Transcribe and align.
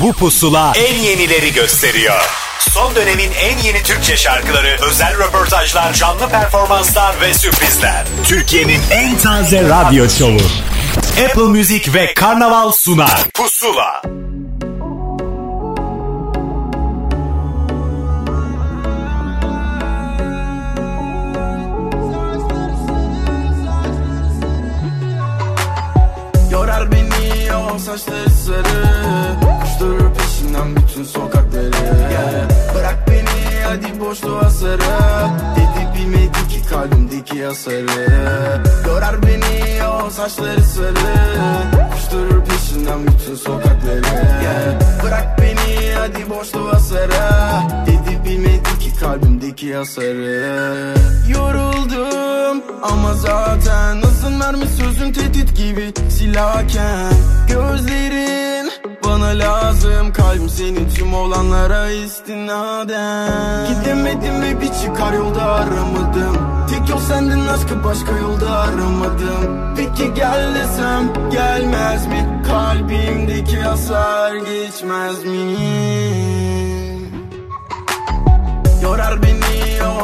Bu 0.00 0.12
pusula 0.12 0.72
en 0.76 0.94
yenileri 0.94 1.52
gösteriyor. 1.52 2.20
Son 2.58 2.94
dönemin 2.94 3.30
en 3.32 3.58
yeni 3.58 3.82
Türkçe 3.82 4.16
şarkıları, 4.16 4.76
özel 4.82 5.18
röportajlar, 5.18 5.92
canlı 5.92 6.28
performanslar 6.28 7.20
ve 7.20 7.34
sürprizler. 7.34 8.04
Türkiye'nin 8.24 8.80
en 8.90 9.18
taze 9.18 9.62
radyo 9.62 10.08
şovu. 10.08 10.40
Apple 11.24 11.42
Music 11.42 11.94
ve 11.94 12.14
Karnaval 12.14 12.72
sunar. 12.72 13.24
Pusula. 13.34 14.02
Yorar 26.50 26.92
beni 26.92 27.54
o 27.54 27.78
saçları 27.78 28.30
sarı 28.30 29.45
bütün 30.96 31.04
sokakları. 31.04 31.70
Bırak 32.74 33.08
beni 33.08 33.64
hadi 33.64 34.00
boşluğa 34.00 34.50
sarı. 34.50 34.80
Dedi 35.56 35.98
bilmedi 35.98 36.48
ki 36.48 36.68
kalbimdeki 36.70 37.44
hasarı. 37.44 38.62
Yorar 38.86 39.22
beni 39.22 39.86
o 39.86 40.10
saçları 40.10 40.62
sarı. 40.62 40.94
Koşturur 41.92 42.44
peşinden 42.44 43.06
bütün 43.06 43.34
sokakları. 43.34 44.02
Bırak 45.04 45.38
beni 45.38 45.94
hadi 45.98 46.30
boşluğa 46.30 46.78
sarı. 46.78 47.12
Dedi 47.86 48.24
bilmedi 48.24 48.78
ki 48.78 49.00
kalbimdeki 49.00 49.74
hasarı. 49.74 50.94
Yoruldum 51.34 52.62
ama 52.82 53.14
zaten 53.14 54.02
Hızın 54.02 54.32
mermi 54.32 54.66
sözün 54.66 55.12
tehdit 55.12 55.56
gibi 55.56 55.92
silahken 56.10 57.12
Gözlerin 57.48 58.55
bana 59.04 59.26
lazım 59.26 60.12
Kalbim 60.12 60.48
senin 60.48 60.88
tüm 60.90 61.14
olanlara 61.14 61.90
istinaden. 61.90 63.66
Gidemedim 63.68 64.42
ve 64.42 64.60
bir 64.60 64.72
çıkar 64.82 65.12
yolda 65.12 65.42
aramadım. 65.42 66.36
Tek 66.70 66.88
yol 66.88 66.98
sendin 66.98 67.46
aşkı 67.46 67.84
başka 67.84 68.12
yolda 68.12 68.50
aramadım. 68.50 69.74
Peki 69.76 70.14
gel 70.14 70.54
desem 70.54 71.30
gelmez 71.30 72.06
mi? 72.06 72.42
Kalbimdeki 72.46 73.60
hasar 73.60 74.34
geçmez 74.36 75.24
mi? 75.24 75.56
Yorar 78.82 79.22
beni 79.22 79.36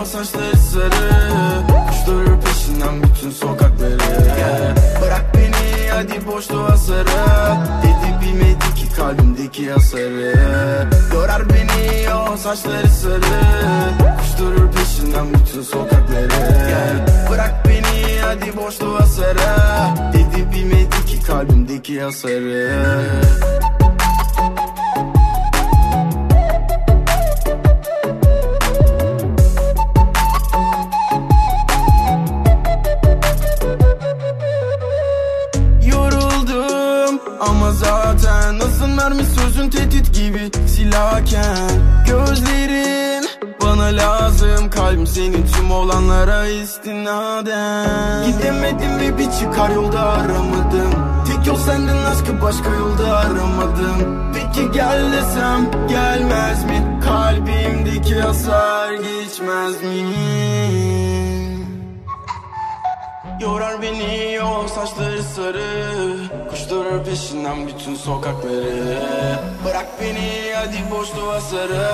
o 0.01 0.05
saçları 0.05 0.57
sarı. 0.57 1.31
Koşturur 1.87 2.41
peşinden 2.41 3.03
bütün 3.03 3.31
sokakları. 3.31 3.99
Yeah. 4.39 5.03
Bırak 5.03 5.25
beni 5.35 5.42
hadi 5.95 6.27
boşluğa 6.27 6.77
sarı. 6.77 7.07
Dedi 7.83 8.21
bilmedi 8.23 8.75
ki 8.75 8.95
kalbimdeki 8.97 9.71
hasarı. 9.71 10.35
Yorar 11.15 11.43
beni 11.49 12.15
o 12.15 12.37
saçları 12.37 12.89
sarı. 12.89 13.21
Koşturur 14.19 14.73
peşinden 14.73 15.27
bütün 15.35 15.63
sokakları. 15.63 16.69
Yeah. 16.71 17.31
Bırak 17.31 17.55
beni 17.69 18.21
hadi 18.21 18.57
boşluğa 18.57 19.07
sarı. 19.07 19.39
Dedi 20.13 20.53
bilmedi 20.55 21.07
ki 21.07 21.23
kalbimdeki 21.27 22.03
hasarı 22.03 23.82
mermi 39.03 39.25
sözün 39.25 39.71
tehdit 39.71 40.15
gibi 40.15 40.69
silahken 40.69 41.71
Gözlerin 42.07 43.25
bana 43.63 43.85
lazım 43.85 44.71
Kalbim 44.71 45.07
senin 45.07 45.47
tüm 45.47 45.71
olanlara 45.71 46.47
istinaden. 46.47 48.27
Gidemedim 48.27 49.01
ve 49.01 49.19
bir 49.19 49.31
çıkar 49.41 49.71
yolda 49.71 50.01
aramadım. 50.01 50.93
Tek 51.27 51.47
yol 51.47 51.57
senden 51.57 52.05
aşkı 52.05 52.43
başka 52.43 52.71
yolda 52.71 53.17
aramadım. 53.17 54.33
Peki 54.35 54.71
gel 54.73 55.13
desem 55.13 55.71
gelmez 55.89 56.65
mi? 56.65 57.01
Kalbimdeki 57.05 58.21
hasar 58.21 58.93
geçmez 58.93 59.83
mi 59.83 60.13
Yorar 63.43 63.83
beni 63.83 64.41
o 64.43 64.69
saçları 64.69 65.23
sarı. 65.23 66.17
Koşturur 66.51 67.05
peşinden 67.05 67.67
bütün 67.67 67.95
sokakları. 67.95 68.99
Bırak 69.65 69.87
beni 70.01 70.55
hadi 70.55 70.91
boşluğa 70.91 71.41
sarı. 71.41 71.89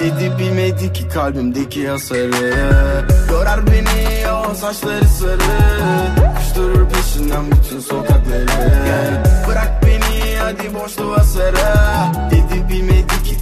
Dedi 0.00 0.38
bilmedi 0.38 0.92
ki 0.92 1.08
kalbimdeki 1.08 1.88
hasarı. 1.88 2.54
Yorar 3.32 3.66
beni 3.66 4.30
o 4.50 4.54
saçları 4.54 5.08
sarı. 5.08 5.38
Koşturur 6.36 6.88
peşinden 6.88 7.44
bütün 7.50 7.80
sokakları. 7.80 8.46
Bırak 9.48 9.82
beni 9.86 10.36
hadi 10.36 10.74
boşluğa 10.74 11.24
sarı. 11.24 11.56
Dedi 12.30 12.37
bilmedi 12.37 12.37
ki 12.37 12.37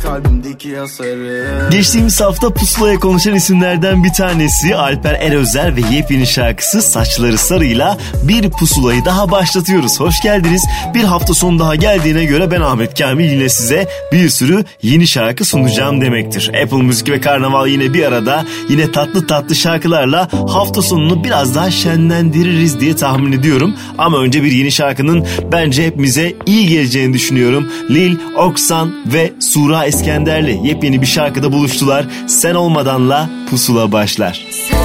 kalbimdeki 0.06 0.76
hasarı 0.76 1.68
Geçtiğimiz 1.70 2.20
hafta 2.20 2.50
pusulaya 2.50 3.00
konuşan 3.00 3.34
isimlerden 3.34 4.04
bir 4.04 4.12
tanesi 4.12 4.76
Alper 4.76 5.14
Erözer 5.14 5.76
ve 5.76 5.80
yepyeni 5.94 6.26
şarkısı 6.26 6.82
Saçları 6.82 7.38
Sarı'yla 7.38 7.98
bir 8.22 8.50
pusulayı 8.50 9.04
daha 9.04 9.30
başlatıyoruz. 9.30 10.00
Hoş 10.00 10.20
geldiniz. 10.22 10.64
Bir 10.94 11.04
hafta 11.04 11.34
sonu 11.34 11.58
daha 11.58 11.74
geldiğine 11.74 12.24
göre 12.24 12.50
ben 12.50 12.60
Ahmet 12.60 12.98
Kamil 12.98 13.30
yine 13.30 13.48
size 13.48 13.88
bir 14.12 14.28
sürü 14.28 14.64
yeni 14.82 15.06
şarkı 15.06 15.44
sunacağım 15.44 16.00
demektir. 16.00 16.50
Apple 16.62 16.82
Müzik 16.82 17.08
ve 17.08 17.20
Karnaval 17.20 17.68
yine 17.68 17.94
bir 17.94 18.04
arada 18.04 18.44
yine 18.68 18.92
tatlı 18.92 19.26
tatlı 19.26 19.54
şarkılarla 19.54 20.28
hafta 20.32 20.82
sonunu 20.82 21.24
biraz 21.24 21.54
daha 21.54 21.70
şenlendiririz 21.70 22.80
diye 22.80 22.96
tahmin 22.96 23.32
ediyorum. 23.32 23.74
Ama 23.98 24.18
önce 24.18 24.42
bir 24.42 24.52
yeni 24.52 24.72
şarkının 24.72 25.26
bence 25.52 25.86
hepimize 25.86 26.34
iyi 26.46 26.68
geleceğini 26.68 27.14
düşünüyorum. 27.14 27.68
Lil, 27.90 28.16
Oksan 28.36 28.94
ve 29.06 29.32
Sura 29.40 29.86
Eskender'le 29.96 30.64
yepyeni 30.64 31.00
bir 31.00 31.06
şarkıda 31.06 31.52
buluştular. 31.52 32.06
Sen 32.26 32.54
olmadanla 32.54 33.30
pusula 33.50 33.92
başlar. 33.92 34.46
Sen 34.50 34.75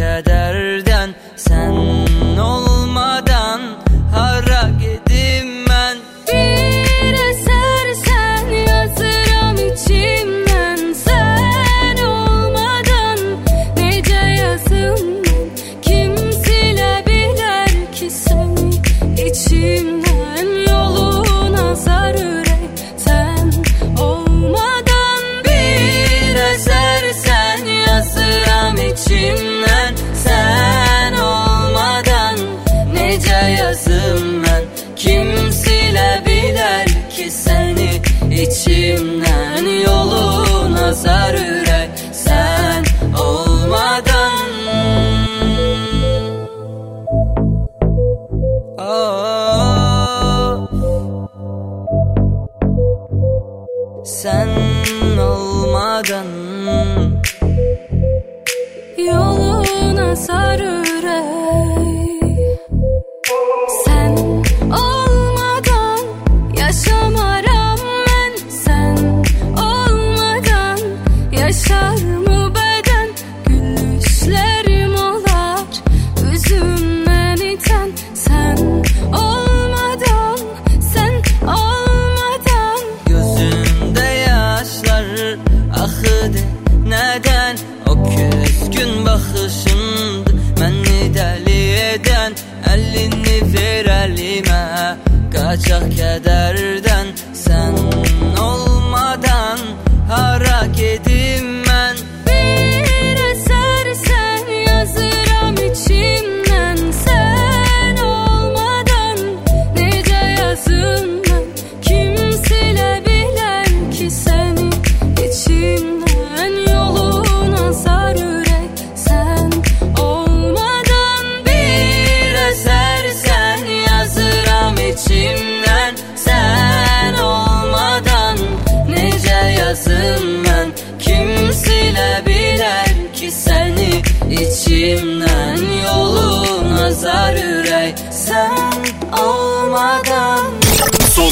kederden 0.00 0.89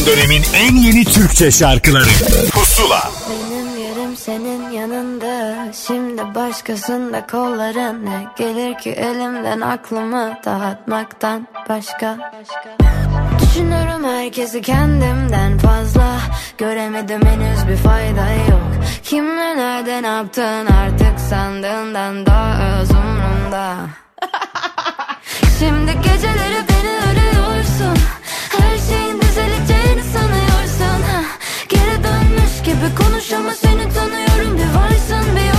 dönemin 0.08 0.42
en 0.54 0.76
yeni 0.76 1.04
Türkçe 1.04 1.50
şarkıları. 1.50 2.08
Pusula. 2.52 3.10
Benim 3.30 3.76
yerim 3.76 4.16
senin 4.16 4.70
yanında. 4.70 5.72
Şimdi 5.86 6.34
başkasında 6.34 7.26
kolların 7.26 8.06
Ne 8.06 8.26
gelir 8.38 8.78
ki 8.78 8.90
elimden 8.90 9.60
aklımı 9.60 10.38
dağıtmaktan 10.44 11.48
başka? 11.68 12.32
Düşünürüm 13.42 14.04
herkesi 14.04 14.62
kendimden 14.62 15.58
fazla. 15.58 16.20
Göremedim 16.58 17.20
henüz 17.26 17.68
bir 17.68 17.76
fayda 17.76 18.30
yok. 18.50 18.70
Kimle 19.02 19.56
nerede 19.56 20.02
ne 20.02 20.06
yaptın 20.06 20.66
artık 20.66 21.20
sandığından 21.30 22.26
daha 22.26 22.80
öz 22.80 22.90
umrumda 22.90 23.76
Şimdi 25.58 25.92
geceleri 25.92 26.67
konuş 32.94 33.32
ama 33.32 33.50
seni 33.54 33.92
tanıyorum. 33.92 34.58
Bir 34.58 34.78
varsın 34.78 35.36
bir 35.36 35.57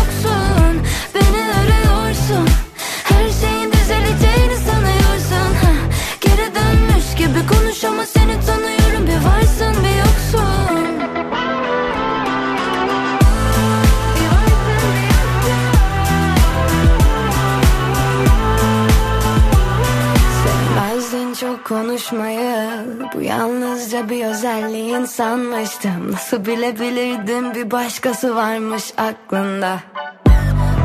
yalnızca 23.29 24.09
bir 24.09 24.25
özelliğin 24.25 25.05
sanmıştım 25.05 26.11
Nasıl 26.11 26.45
bilebilirdim? 26.45 27.55
Bir 27.55 27.71
başkası 27.71 28.35
varmış 28.35 28.93
aklında 28.97 29.79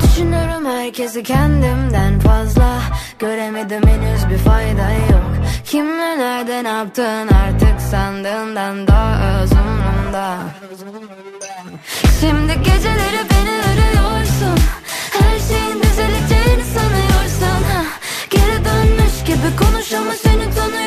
Düşünürüm 0.02 0.66
herkesi 0.66 1.22
kendimden 1.22 2.20
fazla. 2.20 2.80
Göremedim 3.18 3.82
henüz 3.86 4.30
bir 4.30 4.38
fayda 4.38 4.90
yok. 4.90 5.30
Kimle 5.64 6.18
nerede 6.18 6.64
ne 6.64 6.68
yaptın 6.68 7.28
artık 7.28 7.80
sandığından 7.90 8.86
daha 8.86 9.42
öz 9.42 9.52
umrumda 9.52 10.38
Şimdi 12.20 12.52
geceleri 12.58 13.22
beni 13.30 13.54
arıyorsun. 13.70 14.58
Her 15.10 15.38
şeyin 15.38 15.82
düzeleceğini 15.82 16.64
sanıyorsun. 16.64 17.64
Ha. 17.72 17.82
Geri 18.30 18.64
dönmüş 18.64 19.24
gibi 19.26 19.56
konuş 19.56 19.92
ama 19.92 20.12
seni 20.12 20.54
tanıyorum 20.54 20.83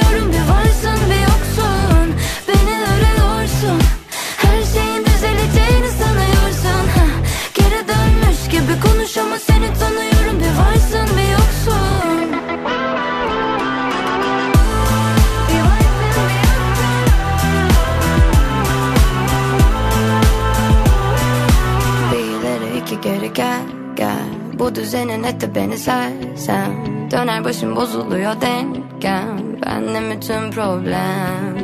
geri 23.07 23.33
gel 23.33 23.61
gel. 23.95 24.29
Bu 24.59 24.75
düzenin 24.75 25.23
eti 25.23 25.55
beni 25.55 25.77
sersem. 25.77 26.85
Döner 27.11 27.43
başım 27.43 27.75
bozuluyor 27.75 28.41
dengem 28.41 29.37
Benle 29.65 30.15
bütün 30.15 30.51
problem. 30.51 31.55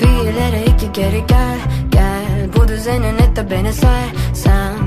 Bir 0.00 0.30
ileri 0.30 0.64
iki 0.70 0.92
geri 0.92 1.24
gel 1.26 1.58
gel. 1.90 2.48
Bu 2.56 2.68
düzenin 2.68 3.18
eti 3.18 3.50
beni 3.50 3.72
sersem 3.72 4.77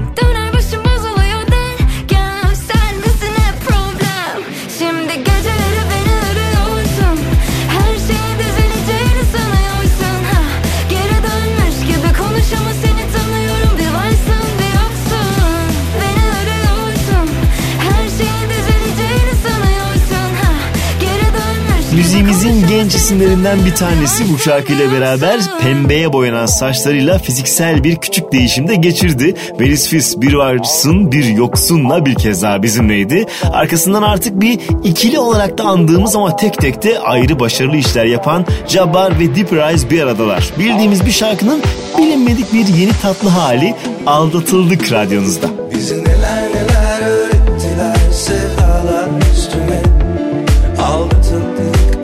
Müziğimizin 22.12 22.68
genç 22.68 22.96
isimlerinden 22.96 23.66
bir 23.66 23.76
tanesi 23.76 24.24
bu 24.34 24.38
şarkıyla 24.38 24.92
beraber 24.92 25.40
pembeye 25.62 26.14
boyanan 26.14 26.46
saçlarıyla 26.46 27.18
fiziksel 27.18 27.84
bir 27.84 27.96
küçük 27.96 28.32
değişim 28.32 28.68
de 28.68 28.76
geçirdi. 28.76 29.36
Melis 29.60 29.88
Fis 29.88 30.22
bir 30.22 30.34
varsın 30.34 31.12
bir 31.12 31.26
yoksunla 31.26 32.06
bir 32.06 32.16
kez 32.16 32.42
daha 32.42 32.64
bizimleydi. 32.64 33.26
Arkasından 33.52 34.04
artık 34.04 34.42
bir 34.42 34.60
ikili 34.84 35.20
olarak 35.20 35.58
da 35.58 35.64
andığımız 35.64 36.16
ama 36.16 36.36
tek 36.36 36.58
tek 36.58 36.84
de 36.84 37.00
ayrı 37.00 37.40
başarılı 37.40 37.78
işler 37.78 38.06
yapan 38.06 38.46
Jabbar 38.68 39.20
ve 39.20 39.36
Deep 39.36 39.54
Rise 39.54 39.90
bir 39.90 40.02
aradalar. 40.02 40.54
Bildiğimiz 40.60 41.06
bir 41.06 41.12
şarkının 41.12 41.62
bilinmedik 41.98 42.54
bir 42.54 42.68
yeni 42.68 42.92
tatlı 43.02 43.30
hali 43.30 43.76
aldatıldık 44.06 44.92
radyonuzda. 44.92 45.50
Bizi 45.76 46.11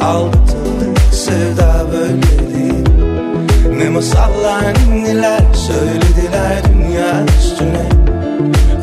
Aldatıldık 0.07 0.97
sevda 1.11 1.85
böyle 1.91 2.53
değil. 2.53 2.89
Ne 3.77 3.89
masallar 3.89 4.73
neler 5.03 5.41
söylediler 5.53 6.61
dünya 6.73 7.25
üstüne. 7.39 7.89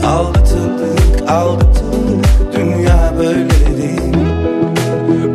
Aldatıldık 0.07 1.31
aldatıldık 1.31 2.57
dünya 2.57 3.13
böyle 3.19 3.77
değil. 3.83 4.17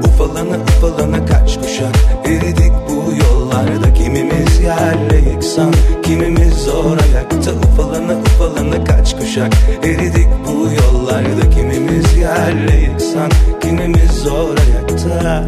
Ufalana 0.03 0.57
ufalana 0.63 1.25
kaç 1.25 1.57
kuşak 1.57 1.95
eridik 2.25 2.73
bu 2.89 3.13
yollarda. 3.23 3.93
Kimimiz 3.93 4.59
yerle 4.59 5.29
yeksan 5.29 5.73
kimimiz 6.03 6.53
zor 6.53 6.97
ayakta. 6.97 7.51
Ufalana 7.51 8.13
ufalana 8.13 8.83
kaç 8.83 9.17
kuşak 9.19 9.53
eridik 9.83 10.27
bu 10.47 10.69
yollarda. 10.71 11.49
Kimimiz 11.49 12.17
yerle 12.17 12.75
yeksan 12.75 13.31
kimimiz 13.61 14.11
zor 14.11 14.55
ayakta 14.57 15.45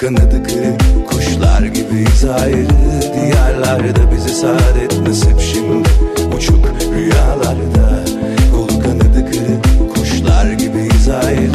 kanadı 0.00 0.42
kırık 0.42 1.08
kuşlar 1.08 1.62
gibiyiz 1.62 2.24
ayrı 2.24 2.66
Diyarlarda 3.14 4.12
bize 4.12 4.28
saadet 4.28 5.00
nasip 5.08 5.40
şimdi. 5.40 5.88
Uçuk 6.36 6.66
rüyalarda 6.94 8.04
Kolu 8.52 8.80
kanadı 8.82 9.30
kırık 9.32 9.94
kuşlar 9.94 10.52
gibiyiz 10.52 11.08
ayrı 11.08 11.52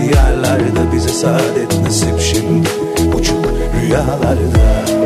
Diyarlarda 0.00 0.92
bize 0.92 1.08
saadet 1.08 1.80
nasip 1.82 2.20
şimdi. 2.20 2.68
Uçuk 3.14 3.44
rüyalarda 3.82 5.05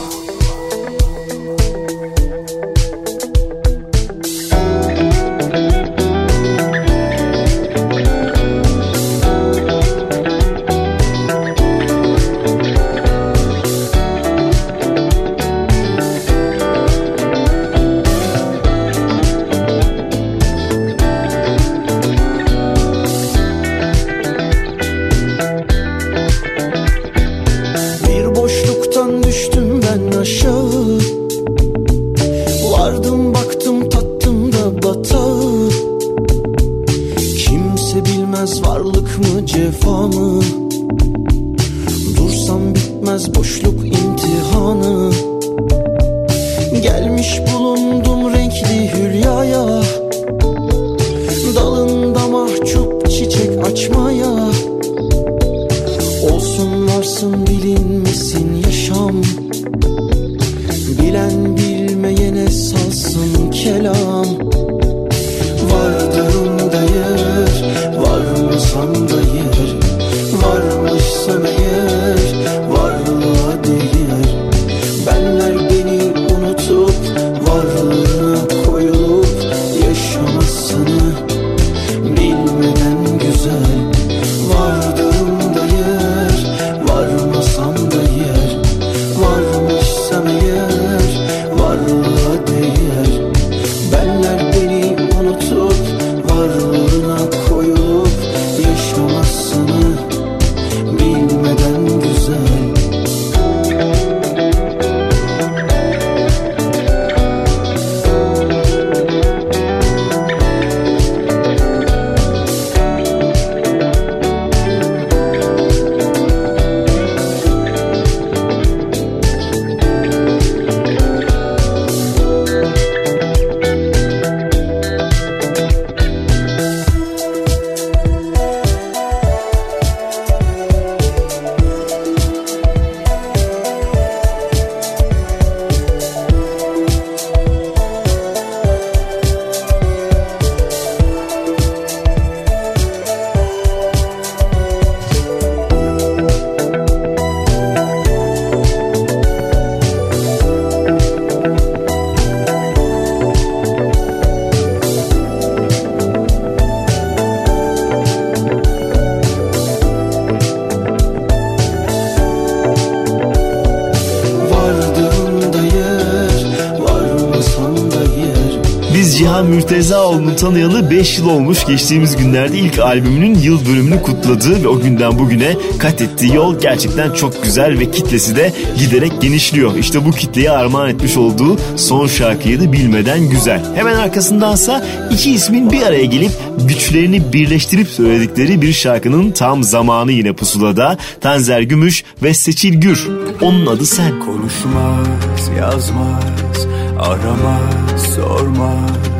Mürtezaoğlu'nu 169.81 170.35
tanıyalı 170.35 170.91
5 170.91 171.17
yıl 171.17 171.29
olmuş. 171.29 171.65
Geçtiğimiz 171.65 172.15
günlerde 172.15 172.57
ilk 172.57 172.79
albümünün 172.79 173.35
yıl 173.35 173.65
dönümünü 173.65 174.01
kutladı 174.01 174.63
ve 174.63 174.67
o 174.67 174.79
günden 174.79 175.19
bugüne 175.19 175.55
kat 175.79 176.01
ettiği 176.01 176.35
yol 176.35 176.59
gerçekten 176.59 177.13
çok 177.13 177.43
güzel 177.43 177.79
ve 177.79 177.91
kitlesi 177.91 178.35
de 178.35 178.53
giderek 178.77 179.21
genişliyor. 179.21 179.75
İşte 179.75 180.05
bu 180.05 180.11
kitleye 180.11 180.51
armağan 180.51 180.89
etmiş 180.89 181.17
olduğu 181.17 181.57
son 181.75 182.07
şarkıyı 182.07 182.59
da 182.61 182.73
bilmeden 182.73 183.29
güzel. 183.29 183.61
Hemen 183.75 183.95
arkasındansa 183.95 184.85
iki 185.11 185.31
ismin 185.31 185.71
bir 185.71 185.81
araya 185.81 186.05
gelip 186.05 186.31
güçlerini 186.67 187.33
birleştirip 187.33 187.87
söyledikleri 187.87 188.61
bir 188.61 188.73
şarkının 188.73 189.31
tam 189.31 189.63
zamanı 189.63 190.11
yine 190.11 190.33
pusulada. 190.33 190.97
Tanzer 191.21 191.61
Gümüş 191.61 192.03
ve 192.23 192.33
Seçil 192.33 192.81
Gür. 192.81 193.07
Onun 193.41 193.65
adı 193.65 193.85
Sen. 193.85 194.19
Konuşmaz, 194.19 195.51
yazmaz, 195.59 196.67
aramaz, 196.99 198.15
sormaz 198.15 199.10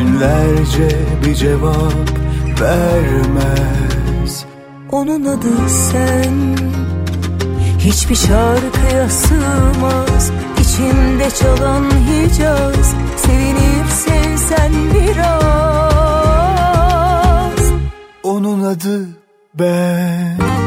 Günlerce 0.00 0.88
bir 1.26 1.34
cevap 1.34 1.92
vermez. 2.60 4.44
Onun 4.92 5.24
adı 5.24 5.68
sen. 5.68 6.56
Hiçbir 7.78 8.14
şarkıya 8.14 9.08
sığmaz. 9.08 10.30
İçimde 10.60 11.30
çalan 11.30 11.84
Hicaz. 11.90 12.94
Sevinip 13.16 13.88
sevsen 13.88 14.72
biraz. 14.94 15.20
Onun 18.22 18.64
adı 18.64 19.08
ben 19.54 20.59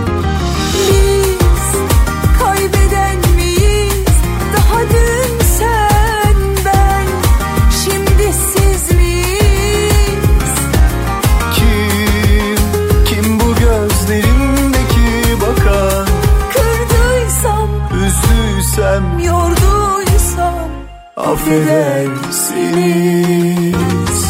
affedersiniz. 21.25 24.23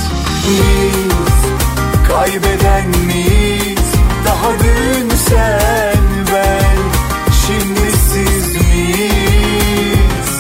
Biz 0.48 1.40
kaybeden 2.08 2.88
miyiz? 3.06 3.94
Daha 4.26 4.52
dün 4.54 5.10
sen 5.10 5.98
ben. 6.34 6.78
Şimdi 7.48 7.92
siz 7.98 8.56
miyiz? 8.56 10.32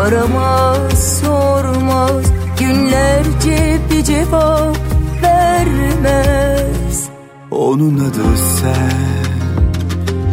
aramaz, 0.00 1.20
sormaz 1.20 2.24
Günlerce 2.58 3.78
bir 3.90 4.04
cevap 4.04 4.76
vermez. 5.22 7.08
Onun 7.50 7.98
adı 7.98 8.36
sen. 8.60 9.30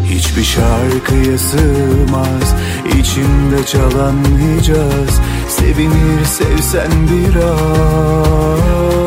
Hiçbir 0.05 0.43
şarkıya 0.43 1.37
sığmaz. 1.37 2.55
İçimde 2.99 3.65
çalan 3.65 4.15
Hicaz. 4.23 5.21
Sevinir 5.49 6.25
sevsen 6.25 6.91
biraz 7.09 9.06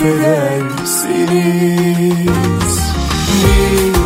affedersiniz 0.00 2.80
Biz 3.44 3.96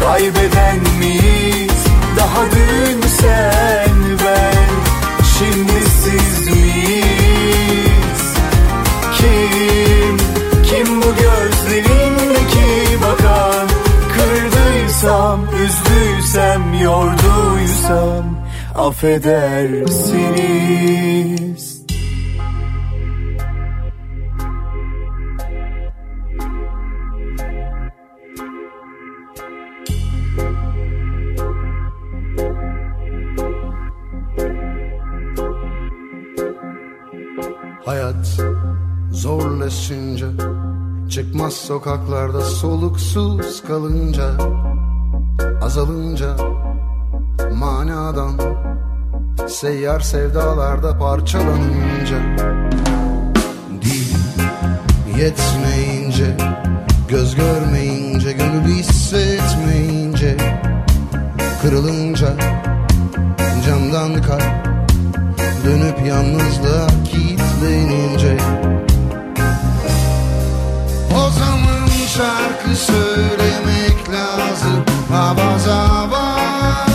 kaybeden 0.00 0.78
miyiz? 0.98 1.78
Daha 2.16 2.44
dün 2.44 3.00
sen 3.08 3.90
ben 4.24 4.68
Şimdi 5.38 5.80
siz 6.02 6.46
miyiz? 6.46 8.22
Kim, 9.18 10.16
kim 10.62 10.88
bu 11.02 11.10
gözlerindeki 11.14 12.68
bakan 13.02 13.68
Kırdıysam, 14.14 15.40
üzdüysem, 15.64 16.62
yorduysam 16.82 18.24
Affedersiniz 18.74 21.67
Çıkmaz 41.48 41.66
sokaklarda 41.66 42.40
soluksuz 42.40 43.62
kalınca 43.62 44.30
Azalınca 45.62 46.36
manadan 47.54 48.32
Seyyar 49.48 50.00
sevdalarda 50.00 50.98
parçalanınca. 50.98 52.18
Dil 53.82 54.14
yetmeyince 55.18 56.36
Göz 57.08 57.34
görmeyince 57.34 58.32
Gönül 58.32 58.64
hissetmeyince 58.64 60.36
Kırılınca 61.62 62.28
Camdan 63.66 64.22
kalp 64.22 64.66
Dönüp 65.64 66.06
yalnızlığa 66.06 66.86
kilitlenince 67.04 68.36
şarkı 72.18 72.76
söylemek 72.76 74.08
lazım. 74.10 74.84
Avaz 75.12 75.68
avaz 75.68 76.87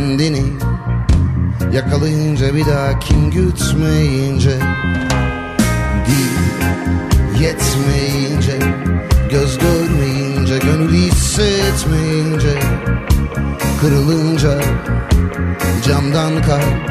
kendini. 0.00 0.42
Yakalayınca 1.72 2.54
bir 2.54 2.66
daha 2.66 2.98
kim 2.98 3.30
gütmeyince 3.30 4.58
Dil 6.06 6.34
yetmeyince 7.42 8.58
Göz 9.30 9.58
görmeyince 9.58 10.58
Gönül 10.58 10.92
hissetmeyince 10.92 12.58
Kırılınca 13.80 14.60
Camdan 15.86 16.42
kalp 16.42 16.90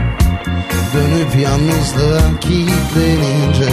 Dönüp 0.94 1.36
yalnızlığa 1.44 2.40
kilitlenince. 2.42 3.70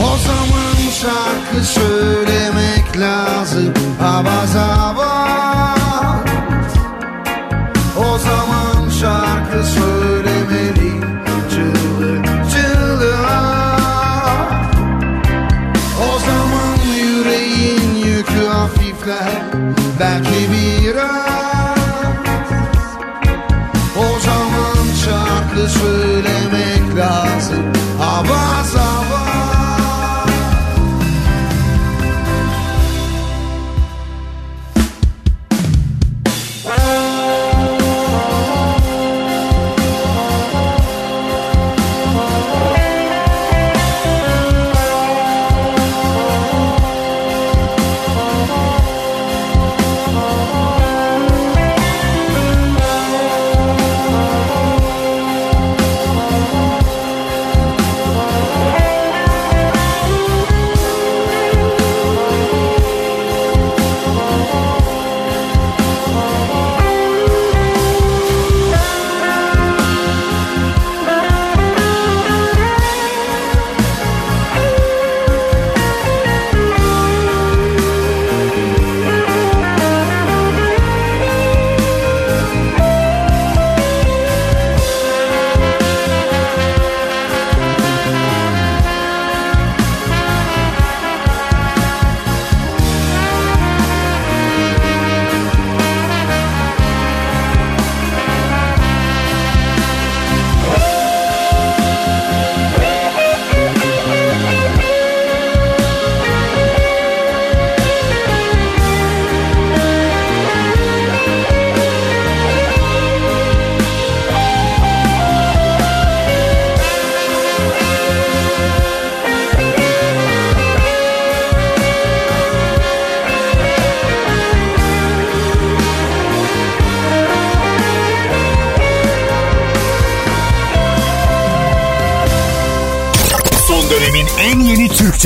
O 0.00 0.16
zaman 0.26 0.90
şarkı 1.02 1.66
söylemek 1.66 2.98
lazım 2.98 3.74
Avaz 4.02 4.56
avaz 4.56 5.75
Belki 20.00 20.50
biraz 20.52 21.76
o 23.98 24.20
zaman 24.20 24.94
şarkı 25.04 25.70
söylemek 25.70 26.96
lazım. 26.96 27.64
Avaz 28.02 28.55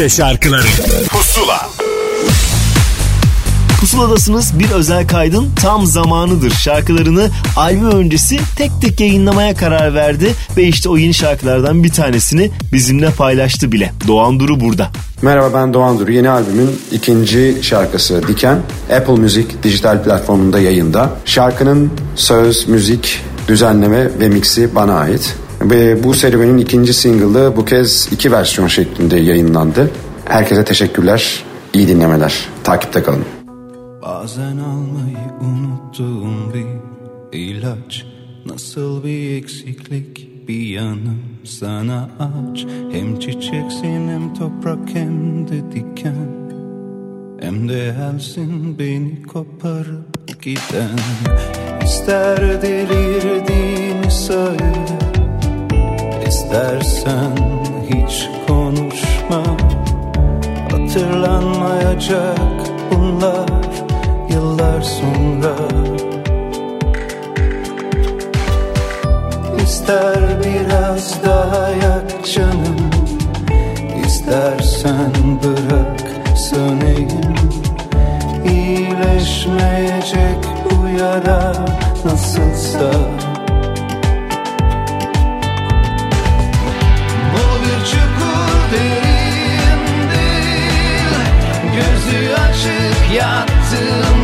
Türkçe 0.00 0.16
şarkıları 0.16 0.66
Pusula 1.08 1.68
Pusuladasınız 3.80 4.58
bir 4.58 4.70
özel 4.70 5.06
kaydın 5.06 5.48
tam 5.62 5.86
zamanıdır. 5.86 6.50
Şarkılarını 6.50 7.28
albüm 7.56 7.90
öncesi 7.90 8.38
tek 8.56 8.70
tek 8.80 9.00
yayınlamaya 9.00 9.54
karar 9.54 9.94
verdi 9.94 10.34
ve 10.56 10.64
işte 10.64 10.88
o 10.88 10.96
yeni 10.96 11.14
şarkılardan 11.14 11.84
bir 11.84 11.92
tanesini 11.92 12.50
bizimle 12.72 13.10
paylaştı 13.10 13.72
bile. 13.72 13.92
Doğan 14.06 14.40
Duru 14.40 14.60
burada. 14.60 14.90
Merhaba 15.22 15.54
ben 15.54 15.74
Doğan 15.74 15.98
Duru. 15.98 16.12
Yeni 16.12 16.30
albümün 16.30 16.80
ikinci 16.92 17.56
şarkısı 17.62 18.28
Diken. 18.28 18.58
Apple 18.96 19.14
Music 19.14 19.46
dijital 19.62 20.04
platformunda 20.04 20.60
yayında. 20.60 21.10
Şarkının 21.24 21.90
söz, 22.16 22.68
müzik, 22.68 23.20
düzenleme 23.48 24.20
ve 24.20 24.28
mixi 24.28 24.74
bana 24.74 24.94
ait. 24.94 25.36
Ve 25.62 26.04
bu 26.04 26.14
serüvenin 26.14 26.58
ikinci 26.58 26.94
single'ı 26.94 27.56
bu 27.56 27.64
kez 27.64 28.08
iki 28.12 28.32
versiyon 28.32 28.68
şeklinde 28.68 29.16
yayınlandı. 29.16 29.90
Herkese 30.24 30.64
teşekkürler. 30.64 31.44
İyi 31.74 31.88
dinlemeler. 31.88 32.48
Takipte 32.64 33.02
kalın. 33.02 33.24
Bazen 34.02 34.56
almayı 34.56 35.30
unuttuğum 35.40 36.54
bir 36.54 37.38
ilaç 37.38 38.06
Nasıl 38.46 39.04
bir 39.04 39.36
eksiklik 39.36 40.28
bir 40.48 40.66
yanım 40.66 41.20
sana 41.44 42.10
aç 42.18 42.66
Hem 42.92 43.18
çiçeksin 43.18 44.08
hem 44.08 44.34
toprak 44.34 44.94
hem 44.94 45.48
de 45.48 45.72
diken 45.72 46.28
Hem 47.40 47.68
de 47.68 47.94
elsin 48.14 48.78
beni 48.78 49.22
koparıp 49.22 50.42
giden 50.42 50.98
İster 51.84 52.62
delirdiğini 52.62 54.10
söyle 54.10 54.79
İstersen 56.50 57.36
hiç 57.90 58.28
konuşma. 58.48 59.42
Hatırlanmayacak 60.70 62.38
bunlar 62.90 63.48
yıllar 64.30 64.82
sonra. 64.82 65.54
İster 69.64 70.18
biraz 70.44 71.24
daha 71.24 71.68
yak 71.68 72.26
canım 72.34 72.90
İstersen 74.06 75.12
bırak 75.42 76.00
söneyim. 76.36 77.34
İyileşmeyecek 78.44 80.44
bu 80.70 80.88
yara 80.98 81.54
nasılsa 82.04 82.90
Gözü 92.60 92.70
açık 92.70 94.19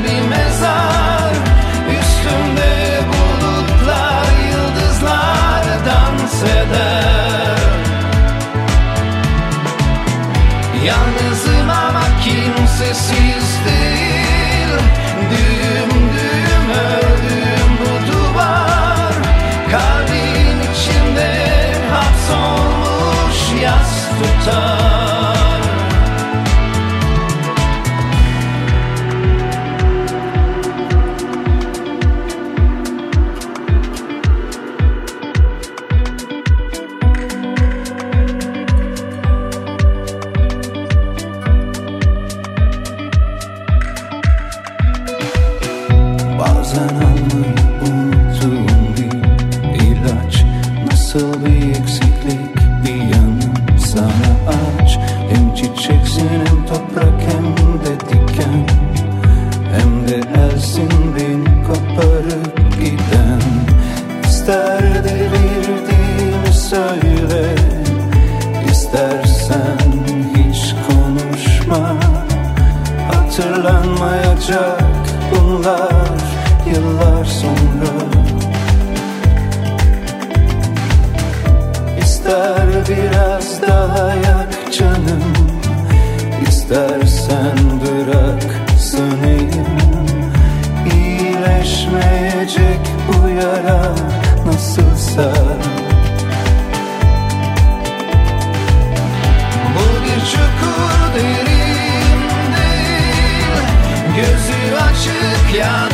açık 105.64 105.85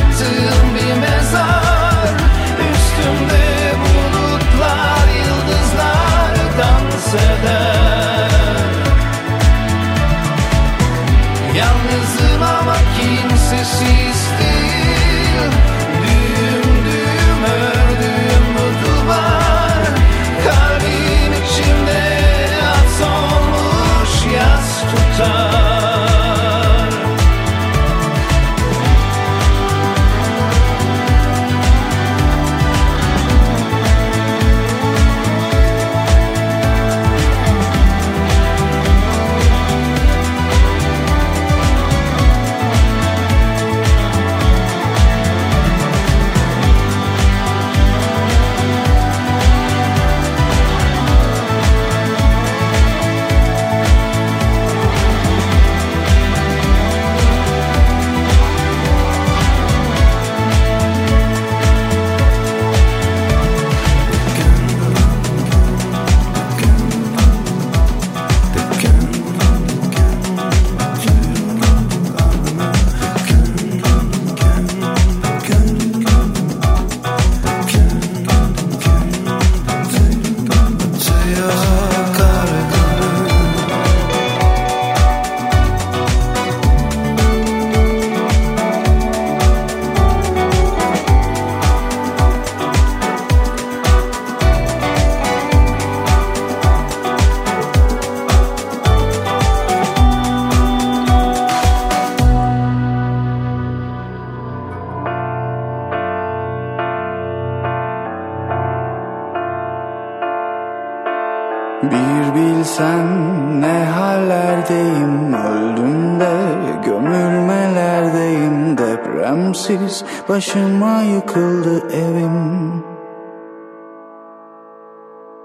başıma 120.32 121.02
yıkıldı 121.02 121.92
evim. 121.92 122.72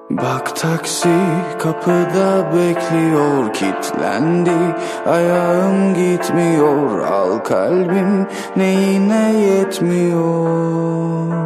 Bak 0.10 0.56
taksi 0.56 1.10
kapıda 1.60 2.54
bekliyor 2.54 3.54
kitlendi 3.54 4.76
Ayağım 5.08 5.94
gitmiyor 5.94 7.00
al 7.00 7.40
kalbim 7.40 8.28
neyine 8.56 9.34
yetmiyor 9.34 11.37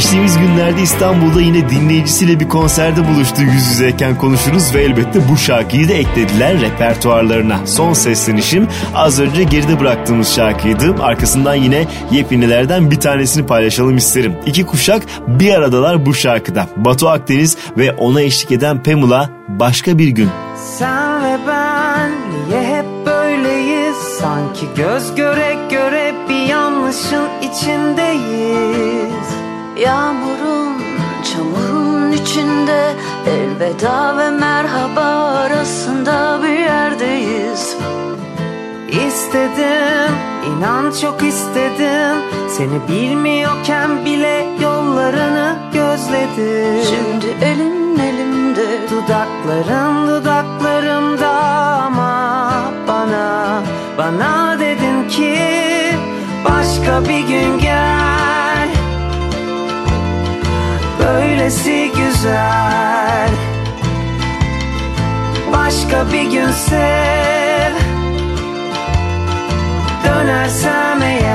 Geçtiğimiz 0.00 0.38
günlerde 0.38 0.82
İstanbul'da 0.82 1.40
yine 1.40 1.70
dinleyicisiyle 1.70 2.40
bir 2.40 2.48
konserde 2.48 3.08
buluştu 3.08 3.42
yüz 3.42 3.66
yüzeyken 3.66 4.18
konuşuruz 4.18 4.74
ve 4.74 4.82
elbette 4.82 5.28
bu 5.28 5.36
şarkıyı 5.36 5.88
da 5.88 5.92
eklediler 5.92 6.60
repertuarlarına. 6.60 7.66
Son 7.66 7.92
seslenişim 7.92 8.68
az 8.94 9.20
önce 9.20 9.44
geride 9.44 9.80
bıraktığımız 9.80 10.34
şarkıydı. 10.34 11.02
Arkasından 11.02 11.54
yine 11.54 11.86
yepyenilerden 12.10 12.90
bir 12.90 13.00
tanesini 13.00 13.46
paylaşalım 13.46 13.96
isterim. 13.96 14.36
İki 14.46 14.66
kuşak 14.66 15.02
bir 15.26 15.54
aradalar 15.54 16.06
bu 16.06 16.14
şarkıda. 16.14 16.66
Batu 16.76 17.08
Akdeniz 17.08 17.56
ve 17.78 17.92
ona 17.92 18.22
eşlik 18.22 18.52
eden 18.52 18.82
Pamela 18.82 19.30
başka 19.48 19.98
bir 19.98 20.08
gün. 20.08 20.28
Sen 20.78 21.24
ve 21.24 21.38
ben 21.46 22.10
niye 22.48 22.76
hep 22.76 23.06
böyleyiz 23.06 23.96
Sanki 24.20 24.66
göz 24.76 25.14
göre 25.14 25.56
göre 25.70 26.14
bir 26.28 26.48
yanlışın 26.48 27.28
içindeyiz 27.42 28.99
Yağmurun, 29.80 30.82
çamurun 31.24 32.12
içinde 32.12 32.94
Elveda 33.26 34.18
ve 34.18 34.30
merhaba 34.30 35.00
arasında 35.40 36.40
bir 36.42 36.58
yerdeyiz. 36.58 37.76
İstedim, 38.88 40.14
inan 40.46 40.92
çok 41.00 41.22
istedim. 41.22 42.16
Seni 42.48 42.88
bilmiyorken 42.88 44.04
bile 44.04 44.46
yollarını 44.62 45.56
gözledim. 45.72 46.84
Şimdi 46.84 47.44
elin 47.44 47.98
elimde 47.98 48.90
Dudakların 48.90 50.08
dudaklarımda. 50.08 51.30
Ama 51.84 52.52
bana 52.88 53.62
Bana 53.98 54.58
dedin 54.58 55.08
ki 55.08 55.38
başka 56.44 57.02
bir 57.08 57.28
gün 57.28 57.58
gel 57.58 58.19
gülmesi 61.50 61.90
güzel? 61.96 63.30
Başka 65.52 66.12
bir 66.12 66.30
gün 66.30 66.50
sev. 66.50 67.74
Dönersem 70.04 71.02
eğer 71.02 71.29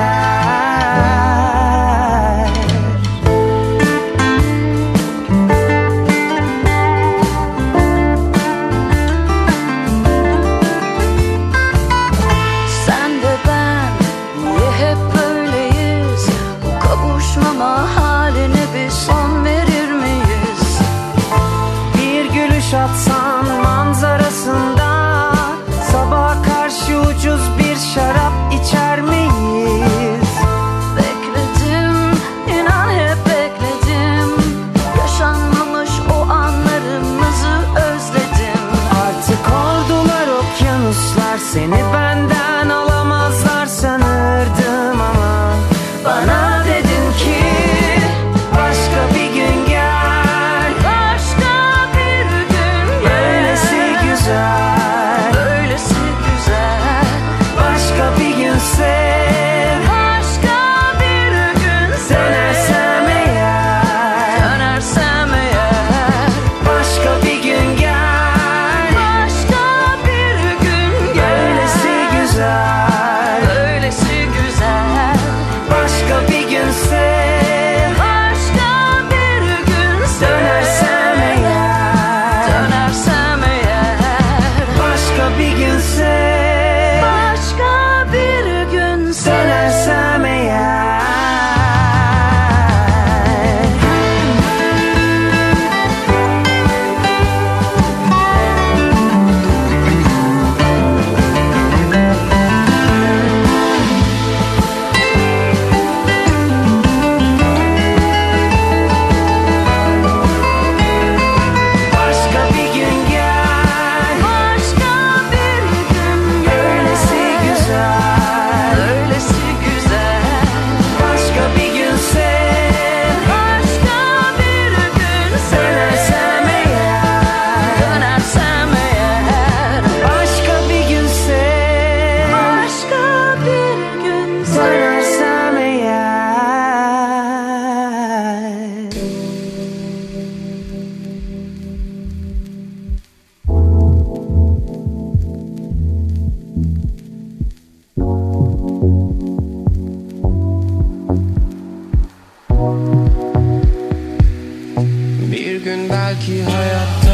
ki 156.26 156.42
hayat 156.42 157.05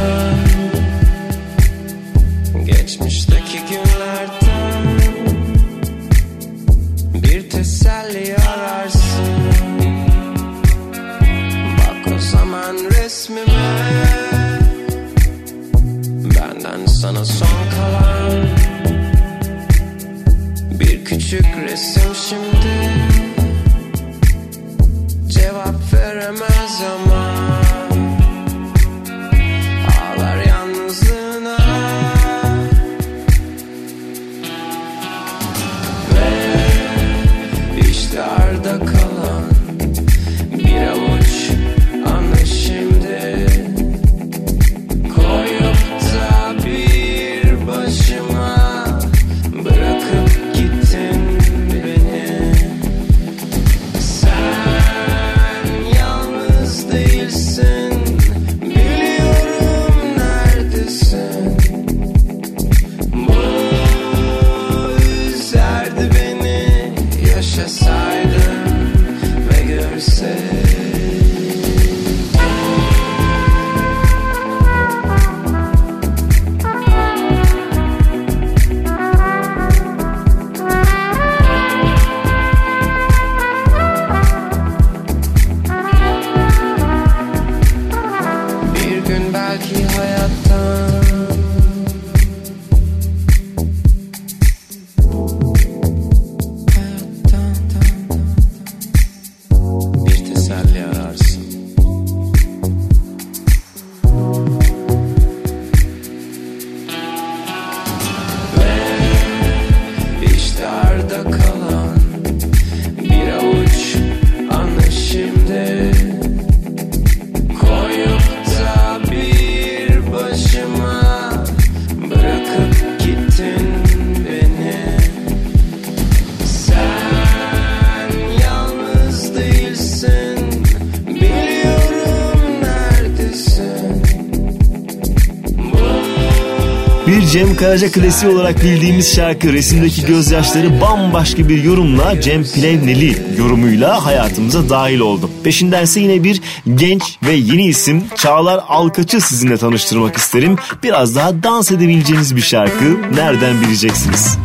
Karaca 137.63 137.91
klasiği 137.91 138.33
olarak 138.33 138.63
bildiğimiz 138.63 139.17
şarkı 139.17 139.53
resimdeki 139.53 140.07
gözyaşları 140.07 140.81
bambaşka 140.81 141.49
bir 141.49 141.65
yorumla 141.65 142.21
Cem 142.21 142.45
Plevneli 142.45 143.23
yorumuyla 143.39 144.07
hayatımıza 144.07 144.69
dahil 144.69 145.01
oldu. 145.01 145.31
Peşindense 145.45 146.01
yine 146.01 146.25
bir 146.25 146.41
genç 146.75 147.19
ve 147.23 147.33
yeni 147.33 147.67
isim 147.67 148.05
Çağlar 148.17 148.65
Alkaç'ı 148.69 149.21
sizinle 149.21 149.57
tanıştırmak 149.57 150.17
isterim. 150.17 150.57
Biraz 150.83 151.17
daha 151.17 151.43
dans 151.43 151.71
edebileceğiniz 151.71 152.37
bir 152.37 152.41
şarkı. 152.41 153.15
Nereden 153.15 153.61
bileceksiniz? 153.61 154.39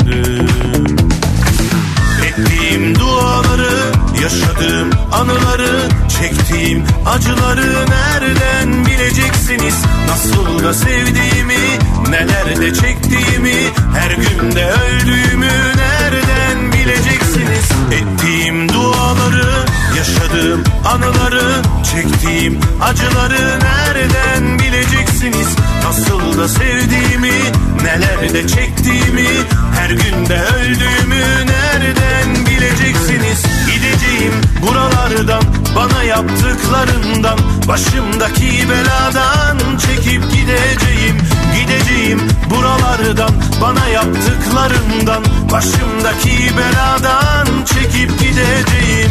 Büründüm. 0.00 0.96
Ettiğim 2.26 2.98
duaları, 2.98 3.92
yaşadığım 4.22 4.90
anıları, 5.12 5.88
çektiğim 6.08 6.84
acıları 7.06 7.86
nereden 7.90 8.86
bileceksiniz? 8.86 9.74
Nasıl 10.08 10.64
da 10.64 10.74
sevdiğimi, 10.74 11.78
neler 12.08 12.60
de 12.60 12.74
çektiğimi, 12.74 13.54
her 13.94 14.10
günde 14.10 14.70
öldüğümü 14.70 15.31
anıları, 21.02 21.62
çektiğim 21.92 22.60
acıları 22.82 23.58
nereden 23.60 24.58
bileceksiniz? 24.58 25.48
Nasıl 25.84 26.38
da 26.38 26.48
sevdiğimi, 26.48 27.32
neler 27.82 28.34
de 28.34 28.48
çektiğimi, 28.48 29.28
her 29.78 29.90
günde 29.90 30.42
öldüğümü 30.42 31.46
nereden 31.46 32.46
bileceksiniz? 32.46 33.42
Gideceğim 33.66 34.32
buralardan, 34.62 35.42
bana 35.76 36.02
yaptıklarından, 36.02 37.38
başımdaki 37.68 38.68
beladan 38.70 39.58
çekip 39.78 40.22
gideceğim. 40.32 41.18
Gideceğim 41.54 42.20
buralardan, 42.50 43.30
bana 43.60 43.88
yaptıklarından, 43.88 45.24
başımdaki 45.52 46.56
beladan 46.56 47.46
çekip 47.66 48.18
gideceğim. 48.20 49.10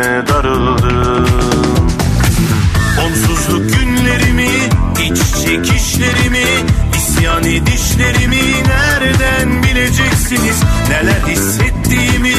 bileceksiniz? 10.31 10.61
Neler 10.89 11.27
hissettiğimi, 11.27 12.35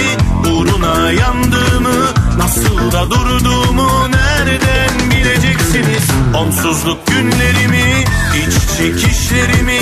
uğruna 0.52 1.10
yandığımı, 1.10 2.06
nasıl 2.38 2.92
da 2.92 3.10
durduğumu 3.10 4.10
nereden 4.10 5.10
bileceksiniz? 5.10 6.08
Onsuzluk 6.34 7.06
günlerimi, 7.06 8.04
iç 8.34 8.76
çekişlerimi, 8.76 9.80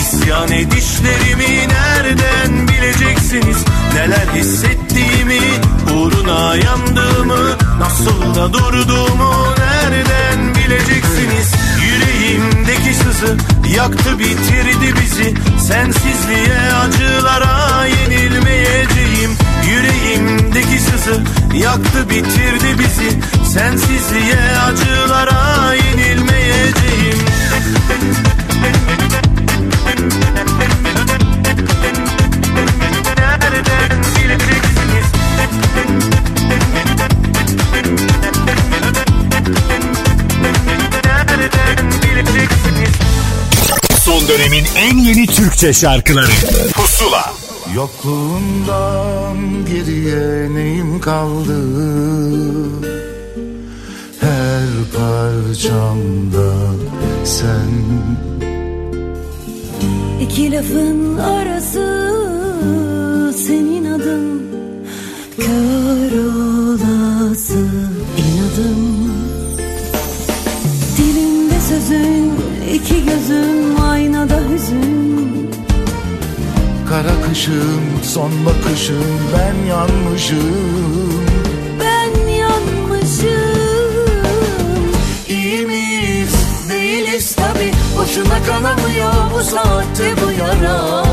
isyan 0.00 0.52
edişlerimi 0.52 1.68
nereden 1.68 2.68
bileceksiniz? 2.68 3.56
Neler 3.94 4.26
hissettiğimi, 4.34 5.40
uğruna 5.96 6.56
yandığımı, 6.56 7.56
nasıl 7.78 8.34
da 8.34 8.52
durduğumu 8.52 9.34
nereden 9.58 10.38
bileceksiniz? 10.38 10.61
Yüreğimdeki 11.82 12.94
sızı 12.94 13.36
yaktı 13.76 14.18
bitirdi 14.18 14.94
bizi. 15.02 15.34
Sensizliğe 15.60 16.72
acılara 16.72 17.86
yenilmeyeceğim. 17.86 19.30
Yüreğimdeki 19.70 20.78
sızı 20.78 21.20
yaktı 21.54 22.10
bitirdi 22.10 22.78
bizi. 22.78 23.20
Sensizliğe 23.52 24.58
acılara 24.66 25.74
yenilmeyeceğim. 25.74 27.18
Nereden 33.18 34.02
bileceksiniz? 34.16 35.06
Son 44.04 44.28
dönemin 44.28 44.64
en 44.76 44.98
yeni 44.98 45.26
Türkçe 45.26 45.72
şarkıları. 45.72 46.32
Pusula. 46.74 47.32
Yokluğundan 47.74 49.36
geriye 49.66 50.54
neyim 50.54 51.00
kaldı? 51.00 51.58
Her 54.20 54.66
parçamda 54.96 56.52
sen. 57.24 57.72
İki 60.20 60.52
lafın 60.52 61.18
arası 61.18 62.10
senin 63.36 63.84
adın 63.84 64.21
Kara 76.92 77.28
kışım 77.28 77.82
son 78.02 78.32
bakışım 78.46 79.20
ben 79.34 79.66
yanmışım. 79.68 81.24
Ben 81.80 82.28
yanmışım. 82.32 83.32
İyi 85.28 85.66
miyiz? 85.66 86.34
Değiliz 86.70 87.34
tabi 87.34 87.72
Boşuna 87.96 88.42
kanamıyor 88.46 89.12
bu 89.34 89.42
saatte 89.44 90.14
bu 90.26 90.32
yara. 90.32 91.04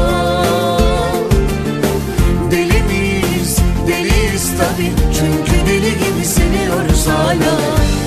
Deli 2.51 2.83
miyiz? 2.83 3.57
Deliyiz 3.87 4.51
tabi 4.57 4.91
Çünkü 5.13 5.67
deli 5.67 5.91
gibi 5.91 6.25
seviyoruz 6.25 7.07
hala. 7.07 7.59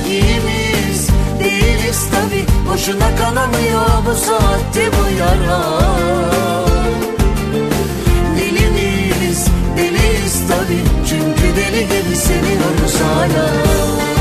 İyi 0.09 0.41
miyiz? 0.41 1.09
Değiliz 1.41 2.07
tabi 2.11 2.45
Boşuna 2.73 3.17
kanamıyor 3.17 3.87
bu 4.07 4.15
saatte 4.15 4.91
bu 4.93 5.19
yara 5.19 6.72
Çünkü 11.43 11.57
deli 11.57 11.83
gibi 11.83 12.17
seviyoruz 12.17 13.01
hala 13.01 14.12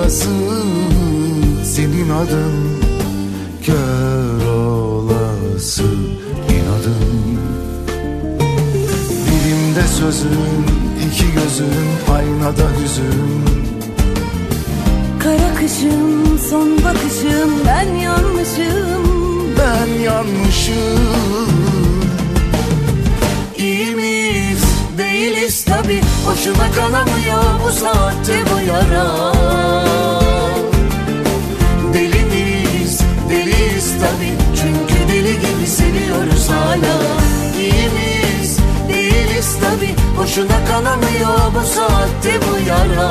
arası 0.00 0.28
senin 1.64 2.10
adın. 2.10 2.80
Kör 3.66 4.46
olası 4.46 5.82
inadın. 6.48 7.38
Dilimde 9.26 9.86
sözün 9.98 10.64
iki 11.06 11.32
gözün 11.32 12.14
aynada 12.14 12.70
hüzün. 12.82 13.44
Kara 15.18 15.54
kışım 15.54 16.38
son 16.50 16.84
bakışım 16.84 17.50
ben 17.66 17.94
yanmışım. 17.94 19.06
Ben 19.58 20.02
yanmışım. 20.02 21.00
İyi 23.58 23.94
miyiz 23.96 24.64
değiliz 24.98 25.59
Boşuna 26.26 26.72
kanamıyor 26.72 27.42
bu 27.64 27.72
saatte 27.72 28.34
bu 28.46 28.60
yara. 28.66 29.32
Deli 31.94 32.24
miyiz 32.24 33.00
deliyiz 33.30 33.92
tabi 34.00 34.32
Çünkü 34.56 35.08
deli 35.08 35.32
gibi 35.32 35.66
seviyoruz 35.66 36.48
hala. 36.48 36.96
İyi 37.58 37.88
miyiz? 37.94 38.58
Değiliz 38.88 39.56
tabi 39.60 39.94
Boşuna 40.18 40.64
kanamıyor 40.68 41.54
bu 41.54 41.66
saatte 41.66 42.40
bu 42.46 42.68
yara. 42.68 43.10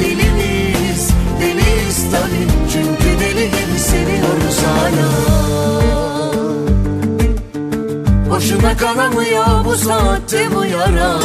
Deli 0.00 0.30
miyiz 0.30 1.08
deliyiz 1.40 2.10
tabi 2.12 2.70
Çünkü 2.72 3.20
deli 3.20 3.44
gibi 3.50 3.78
seviyoruz 3.78 4.58
hala 4.66 5.93
Boşuna 8.34 8.76
kanamıyor 8.76 9.64
bu 9.64 9.76
saatte 9.76 10.48
bu 10.54 10.64
yara. 10.64 11.18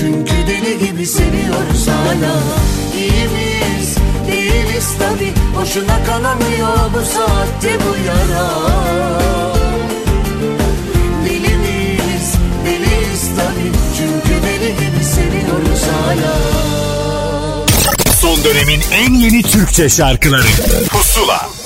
Çünkü 0.00 0.34
deli 0.46 0.78
gibi 0.78 1.06
seviyoruz 1.06 1.88
hala. 1.88 2.34
İyi 2.96 3.28
miyiz? 3.28 3.96
Değiliz 4.26 4.88
tabi 4.98 5.32
Boşuna 5.60 6.04
kanamıyor 6.04 6.76
bu 6.94 7.04
saatte 7.04 7.78
bu 7.80 8.06
yara. 8.06 8.48
Deli 11.24 11.56
miyiz? 11.56 12.32
Deliyiz 12.64 13.22
tabi 13.36 13.72
Çünkü 13.96 14.42
deli 14.46 14.72
gibi 14.72 15.04
seviyoruz 15.04 15.82
hala. 15.82 16.38
Son 18.20 18.44
dönemin 18.44 18.80
en 18.92 19.14
yeni 19.14 19.42
Türkçe 19.42 19.88
şarkıları. 19.88 20.46
Pusula 20.90 21.57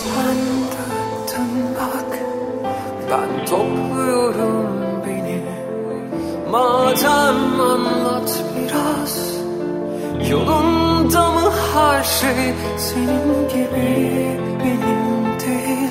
şey 12.23 12.55
Senin 12.79 13.49
gibi 13.49 14.39
benim 14.65 15.41
değil. 15.41 15.91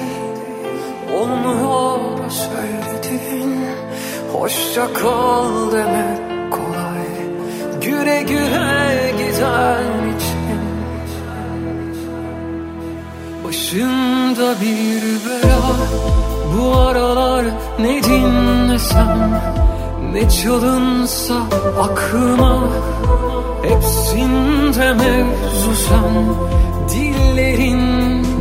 Olmuyor 1.19 2.29
söyledin 2.29 3.65
Hoşça 4.34 4.93
kal 4.93 5.71
demek 5.71 6.51
kolay. 6.51 7.11
Güle 7.82 8.21
güle 8.21 9.13
giden 9.17 10.15
için. 10.15 10.61
Başımda 13.43 14.55
bir 14.61 15.01
bela. 15.25 15.61
Bu 16.53 16.77
aralar 16.77 17.45
ne 17.79 18.03
dinlesem 18.03 19.41
Ne 20.14 20.30
çalınsa 20.30 21.36
aklıma 21.82 22.70
Hepsinde 23.64 24.93
mevzu 24.93 25.76
sen. 25.89 26.26
Dillerinden 26.89 28.34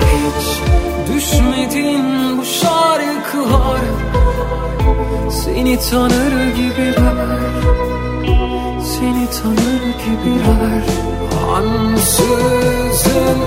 Hiç 0.00 0.60
düşmedin 1.14 2.38
bu 2.38 2.44
şarkılar. 2.44 3.80
Seni 5.30 5.78
tanır 5.90 6.54
gibiler 6.56 7.40
Seni 8.82 9.26
tanır 9.30 9.82
gibiler. 10.04 10.84
Ansızın 11.56 13.38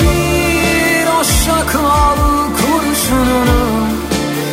bir 0.00 1.20
aşağı 1.20 1.66
kal 1.66 2.16
kurşununa 2.56 3.88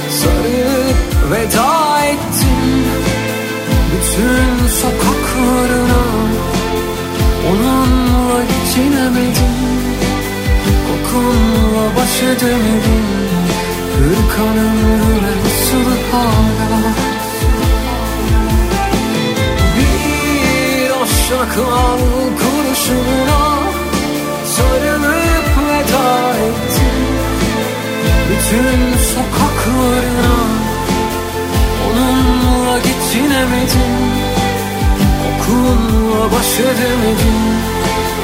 Sarıp 0.10 1.11
veda 1.32 2.06
ettim. 2.06 3.02
Bütün 3.92 4.68
sokaklarına 4.68 6.04
Onunla 7.50 8.44
geçinemedim 8.44 9.56
Kokunla 10.88 11.96
baş 11.96 12.24
edemedim 12.24 13.06
Hırkan 13.98 14.58
ömrüme 14.58 15.32
nasıl 15.44 15.92
hala 16.12 16.94
Bir 19.78 20.90
aşağı 21.04 21.50
kal 21.56 22.00
kurşununa 22.42 23.60
Sarılıp 24.46 25.48
veda 25.68 26.34
ettim. 26.38 27.02
Bütün 28.30 28.98
sokaklarına 28.98 30.61
Onunla 32.02 32.78
geçinemedim 32.78 33.96
Kokunla 35.22 36.32
baş 36.32 36.60
edemedim 36.60 37.42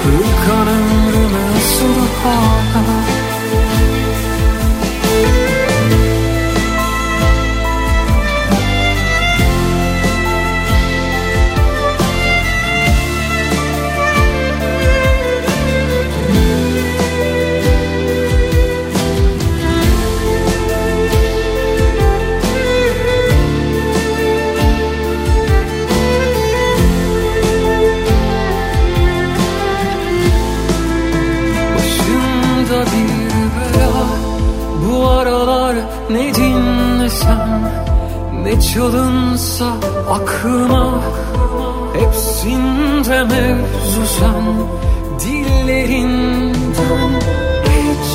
Hırkan 0.03 0.67
ömrüme 0.67 1.43
asılı 1.57 2.07
hala 2.23 2.96
Ne 38.47 38.61
çalınsa 38.61 39.65
aklıma 40.09 41.01
Hepsinde 41.99 43.23
mevzu 43.23 44.05
sen. 44.19 44.43
Dillerinden 45.19 46.53
Hiç 47.65 48.09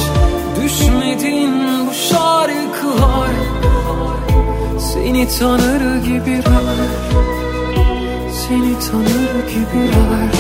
düşmedin 0.63 1.53
bu 1.87 1.95
şarkılar. 1.95 3.31
Seni 4.79 5.29
tanır 5.39 6.05
gibiler 6.05 6.89
Seni 8.33 8.79
tanır 8.79 9.35
gibiler 9.49 10.33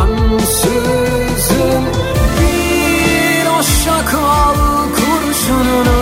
Ansızın 0.00 1.84
bir 2.40 3.58
aşağı 3.58 4.06
kal 4.06 4.54
kurşununa 4.96 6.00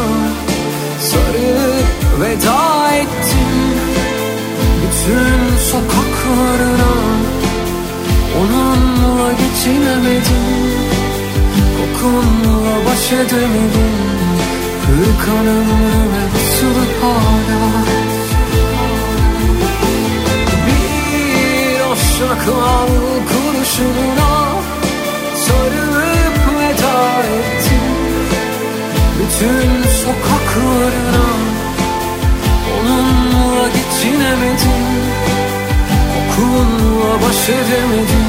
Sarıp 1.00 1.95
veda 2.20 2.88
ettim 2.96 3.76
Bütün 4.82 5.58
sokaklarına. 5.70 6.92
Onunla 8.40 9.32
geçinemedim 9.32 10.66
Kokunla 11.76 12.86
baş 12.86 13.12
edemedim. 13.12 13.96
Hırkan 14.86 15.46
ömrüme 15.46 16.22
basılı 16.34 16.84
hala. 17.00 17.84
Bir 20.66 21.80
aşağı 21.92 22.38
kal 22.44 22.88
kurşununa 23.28 24.46
Sarılıp 25.34 26.38
veda 26.58 27.22
ettim. 27.22 27.86
Bütün 29.18 29.82
sokaklarına 29.82 31.55
baş 37.28 37.48
edemedim. 37.48 38.26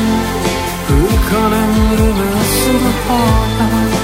Hırkan 0.87 1.51
ömrüme 1.53 2.27
asılı 2.41 2.91
hala 3.07 3.96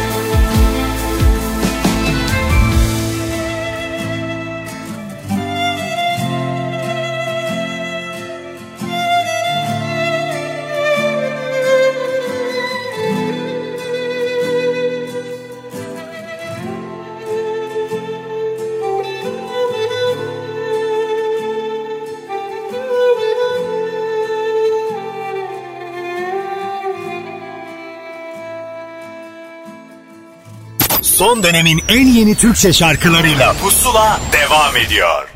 Son 31.33 31.43
dönemin 31.43 31.81
en 31.89 32.07
yeni 32.07 32.35
Türkçe 32.35 32.73
şarkılarıyla 32.73 33.53
Pusula 33.53 34.19
devam 34.33 34.77
ediyor. 34.77 35.32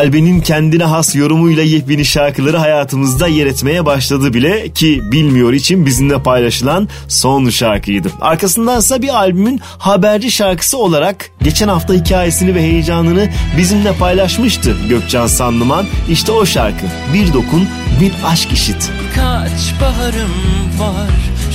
Kalbinin 0.00 0.40
kendine 0.40 0.84
has 0.84 1.16
yorumuyla 1.16 1.62
yepyeni 1.62 2.04
şarkıları 2.04 2.56
hayatımızda 2.56 3.28
yer 3.28 3.46
etmeye 3.46 3.86
başladı 3.86 4.34
bile 4.34 4.72
ki 4.72 5.00
bilmiyor 5.12 5.52
için 5.52 5.86
bizimle 5.86 6.22
paylaşılan 6.22 6.88
son 7.08 7.50
şarkıydı. 7.50 8.08
Arkasındansa 8.20 9.02
bir 9.02 9.08
albümün 9.08 9.60
haberci 9.78 10.30
şarkısı 10.30 10.78
olarak 10.78 11.30
geçen 11.42 11.68
hafta 11.68 11.94
hikayesini 11.94 12.54
ve 12.54 12.62
heyecanını 12.62 13.28
bizimle 13.56 13.92
paylaşmıştı 13.92 14.76
Gökcan 14.88 15.26
Sanlıman. 15.26 15.86
İşte 16.10 16.32
o 16.32 16.46
şarkı 16.46 16.86
Bir 17.14 17.32
Dokun 17.32 17.68
Bir 18.00 18.12
Aşk 18.24 18.52
İşit. 18.52 18.90
Kaç 19.14 19.80
baharım 19.80 20.34
var 20.80 21.10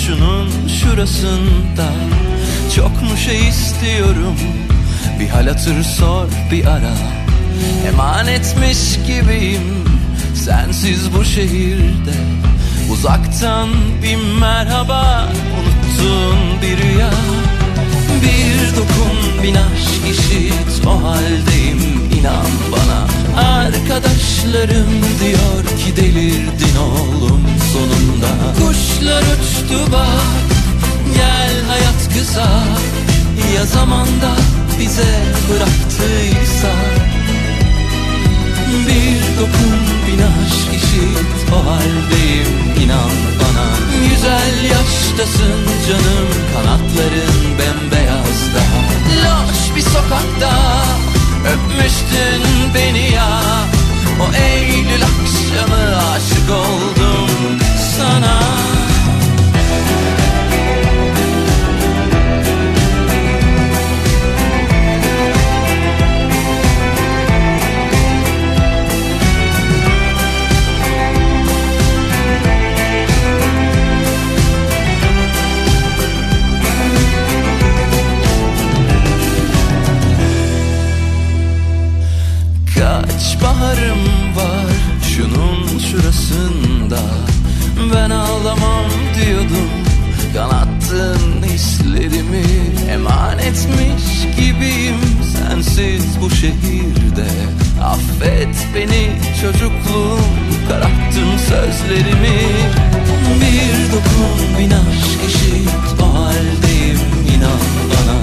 şunun 0.08 0.50
şurasında 0.68 1.94
Çok 2.76 3.02
mu 3.02 3.18
şey 3.26 3.48
istiyorum 3.48 4.36
bir 5.20 5.28
hal 5.28 5.48
hatır 5.48 5.84
sor 5.84 6.28
bir 6.52 6.66
ara 6.66 7.25
Emanetmiş 7.88 8.80
gibiyim 9.08 9.86
sensiz 10.46 11.14
bu 11.14 11.26
şehirde. 11.26 12.16
Uzaktan 12.92 13.70
bir 14.04 14.40
merhaba 14.40 15.30
unuttun 15.58 16.62
bir 16.62 16.78
rüya. 16.78 17.12
Bir 18.24 18.76
dokun 18.76 19.44
bin 19.44 19.56
aşk 19.56 20.12
işit 20.12 20.88
o 20.88 21.04
haldeyim 21.04 21.80
inan 22.20 22.52
bana. 22.72 23.08
Arkadaşlarım 23.48 24.92
diyor 25.24 25.64
ki 25.80 25.96
delirdin 25.96 26.76
oğlum 26.80 27.42
sonunda. 27.74 28.32
Kuşlar 28.58 29.22
uçtu 29.22 29.92
bak 29.92 30.46
gel 31.16 31.54
hayat 31.68 32.14
kısa. 32.14 32.50
Ya 33.56 33.66
zamanda 33.66 34.32
bize 34.80 35.24
bıraktıysa 35.50 36.72
Bir 38.88 39.40
dokun 39.40 39.82
bin 40.08 40.22
aşk 40.22 40.84
işit. 40.84 41.54
O 41.54 41.66
haldeyim 41.66 42.84
inan 42.84 43.12
bana. 43.40 43.68
Güzel 44.10 44.64
yaştasın 44.64 45.62
canım 45.88 46.28
kanatların 46.54 47.58
bembeyaz 47.60 48.40
daha. 48.56 48.82
Loş 49.24 49.76
bir 49.76 49.82
sokakta 49.82 50.84
öpmüştün 51.54 52.74
beni 52.76 53.12
ya. 53.12 53.42
O 54.22 54.36
Eylül 54.36 55.04
akşamı 55.04 56.12
aşık 56.12 56.50
oldum 56.50 57.60
sana 57.98 58.40
altında 86.46 87.02
Ben 87.94 88.10
ağlamam 88.10 88.86
diyordum. 89.16 89.70
Kanattın 90.34 91.44
hislerimi 91.44 92.46
Emanetmiş 92.92 94.36
gibiyim. 94.38 94.96
Sensiz 95.38 96.22
bu 96.22 96.30
şehirde 96.30 97.28
Affet 97.84 98.68
beni 98.76 99.12
çocukluğum. 99.42 100.20
Kararttın 100.70 101.38
sözlerimi. 101.38 102.40
Bir 103.42 103.92
dokun 103.92 104.60
bin 104.60 104.72
aşk 104.72 105.20
eşit 105.28 106.02
O 106.02 106.16
haldeyim 106.16 107.00
inan 107.36 107.62
bana. 107.92 108.18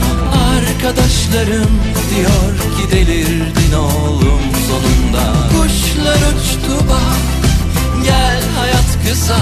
Arkadaşlarım 0.57 1.71
diyor 2.11 2.57
ki 2.77 2.97
delirdin 2.97 3.73
oğlum 3.73 4.42
sonunda 4.73 5.25
Kuşlar 5.49 6.21
uçtu 6.31 6.89
bak 6.89 7.23
Gel 8.05 8.43
hayat 8.59 8.91
kısa 9.07 9.39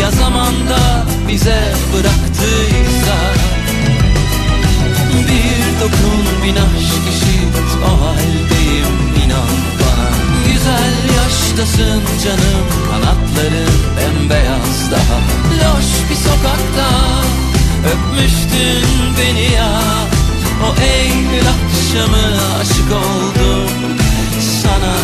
Ya 0.00 0.10
zamanda 0.10 1.06
bize 1.28 1.60
bıraktıysa. 1.92 3.16
Bir 5.28 5.80
dokun 5.80 6.44
bin 6.44 6.56
aşk 6.56 7.04
eşit 7.08 7.54
O 7.84 8.04
haldeyim 8.04 8.96
inan 9.24 9.58
bana. 9.80 10.08
Güzel 10.46 11.16
yaştasın 11.16 12.02
canım 12.24 12.66
Kanatların 12.90 13.74
bembeyaz 13.96 14.90
daha. 14.90 15.18
Loş 15.58 16.10
bir 16.10 16.16
sokakta 16.16 16.88
Öpmüştün 17.92 18.84
beni 19.18 19.52
ya. 19.52 19.80
O 20.66 20.80
Eylül 20.82 21.46
akşamı 21.48 22.26
aşık 22.60 22.92
oldum 22.92 23.97
sana. 24.68 24.94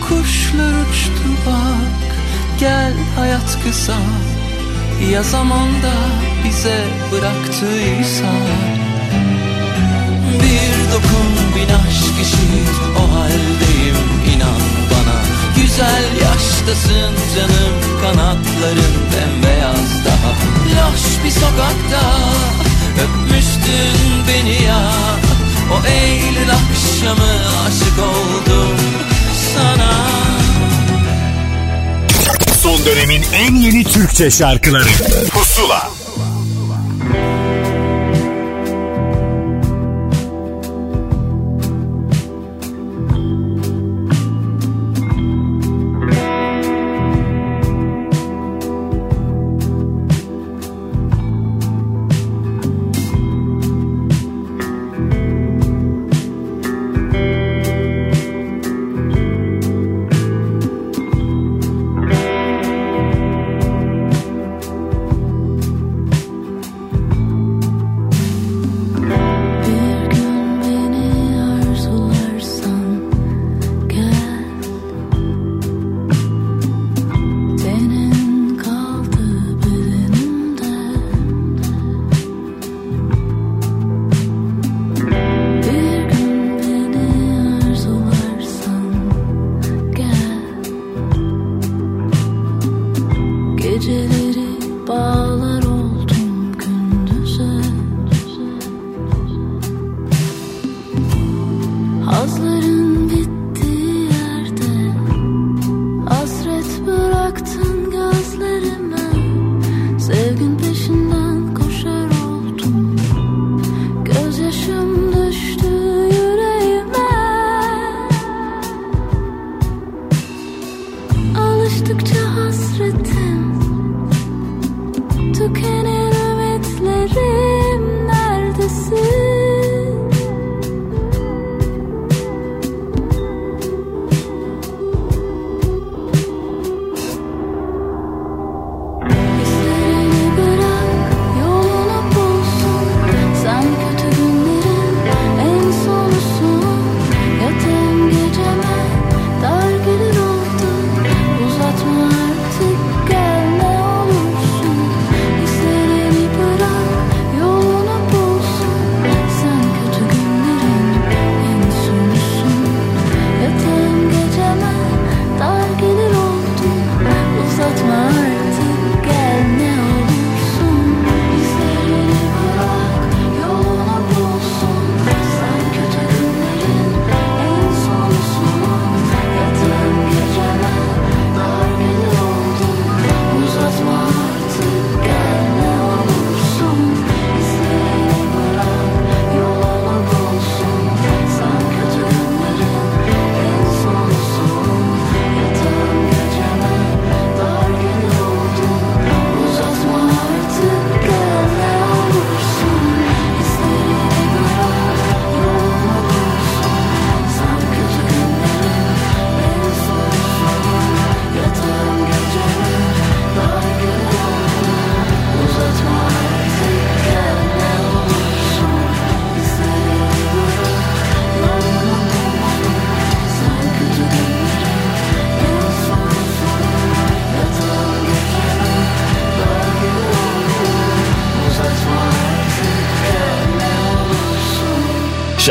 Kuşlar 0.00 0.72
uçtu 0.90 1.30
bak 1.46 2.10
Gel 2.60 2.92
hayat 3.16 3.58
kısa. 3.64 3.96
Ya 5.12 5.22
zamanda 5.22 5.92
bize 6.44 6.84
bıraktıysa. 7.12 8.32
Bir 10.42 10.92
dokun 10.92 11.30
bin 11.56 11.74
aşk 11.74 12.20
eşit 12.20 12.70
O 12.98 13.14
haldeyim 13.14 14.19
Güzel 15.80 16.22
yaştasın 16.22 17.14
canım 17.36 18.00
Kanatların 18.02 18.94
bembeyaz 19.12 20.04
daha. 20.04 20.30
Loş 20.70 21.24
bir 21.24 21.30
sokakta 21.30 22.18
Öpmüştün 23.02 24.26
beni 24.28 24.62
ya. 24.62 24.92
O 25.72 25.86
Eylül 25.86 26.50
akşamı 26.50 27.32
aşık 27.66 27.98
oldum 27.98 28.76
sana. 29.54 29.92
Son 32.62 32.84
dönemin 32.84 33.22
en 33.34 33.54
yeni 33.54 33.84
Türkçe 33.84 34.30
şarkıları. 34.30 34.88
Pusula 35.30 35.99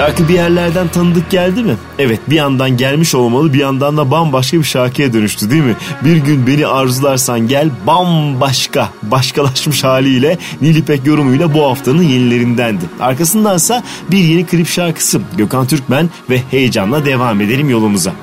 Şarkı 0.10 0.28
bir 0.28 0.34
yerlerden 0.34 0.88
tanıdık 0.88 1.30
geldi 1.30 1.64
mi? 1.64 1.76
Evet 2.00 2.20
bir 2.30 2.36
yandan 2.36 2.78
gelmiş 2.78 3.16
olmalı 3.16 3.54
bir 3.54 3.60
yandan 3.60 3.98
da 3.98 4.12
bambaşka 4.12 4.58
bir 4.58 4.64
şarkıya 4.64 5.14
dönüştü 5.14 5.52
değil 5.52 5.64
mi? 5.64 5.76
Bir 6.04 6.18
gün 6.18 6.48
beni 6.48 6.68
arzularsan 6.68 7.48
gel 7.48 7.70
bambaşka 7.88 8.90
başkalaşmış 9.04 9.84
haliyle 9.84 10.38
Nilipek 10.62 11.06
yorumuyla 11.06 11.54
bu 11.54 11.64
haftanın 11.64 12.04
yenilerindendi. 12.04 12.86
Arkasındansa 13.00 13.84
bir 14.12 14.18
yeni 14.18 14.46
klip 14.46 14.68
şarkısı 14.68 15.22
Gökhan 15.38 15.68
Türkmen 15.68 16.10
ve 16.30 16.42
heyecanla 16.52 17.06
devam 17.06 17.42
edelim 17.42 17.70
yolumuza. 17.70 18.14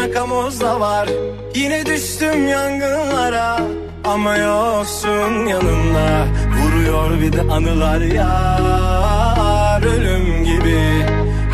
Baktım 0.00 0.08
yakamozda 0.08 0.80
var. 0.80 1.08
Yine 1.54 1.86
düştüm 1.86 2.48
yangınlara 2.48 3.60
Ama 4.04 4.36
yoksun 4.36 5.46
yanımda. 5.46 6.26
Vuruyor 6.62 7.20
bir 7.20 7.32
de 7.32 7.40
anılar 7.40 8.00
yar 8.00 9.82
Ölüm 9.82 10.44
gibi. 10.44 11.06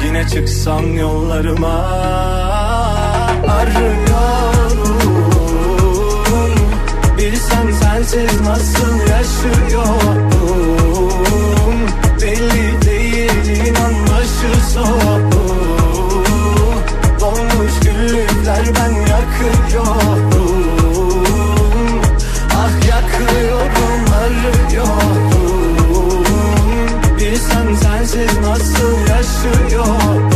Yine 0.07 0.28
çıksam 0.28 0.99
yollarıma 0.99 1.84
Arıyorum 3.49 4.94
Bilsen 7.18 7.72
sensiz 7.82 8.40
nasıl 8.40 8.99
yaşıyorum 9.11 10.26
Belli 12.22 12.82
değil 12.86 13.66
inan 13.66 13.94
başı 14.07 14.70
soğuk 14.72 15.45
Dolmuş 17.66 17.80
güllükler 17.80 18.64
ben 18.74 18.92
yakıyorum. 18.92 20.30
Ah 22.54 22.88
yakıyorum 22.88 24.04
arıyorum 24.12 25.34
Bilsen 27.18 27.74
sensiz 27.74 28.38
nasıl 28.38 28.98
yaşıyorum 29.08 30.36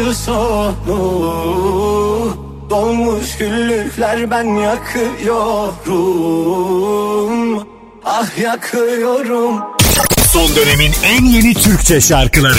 başı 0.00 0.14
sonu 0.14 0.96
Dolmuş 2.70 3.36
güllükler 3.38 4.30
ben 4.30 4.44
yakıyorum. 4.44 5.98
Ah 8.04 8.38
yakıyorum. 8.38 9.56
Son 10.32 10.56
dönemin 10.56 10.92
en 11.04 11.24
yeni 11.24 11.54
Türkçe 11.54 12.00
şarkıları 12.00 12.58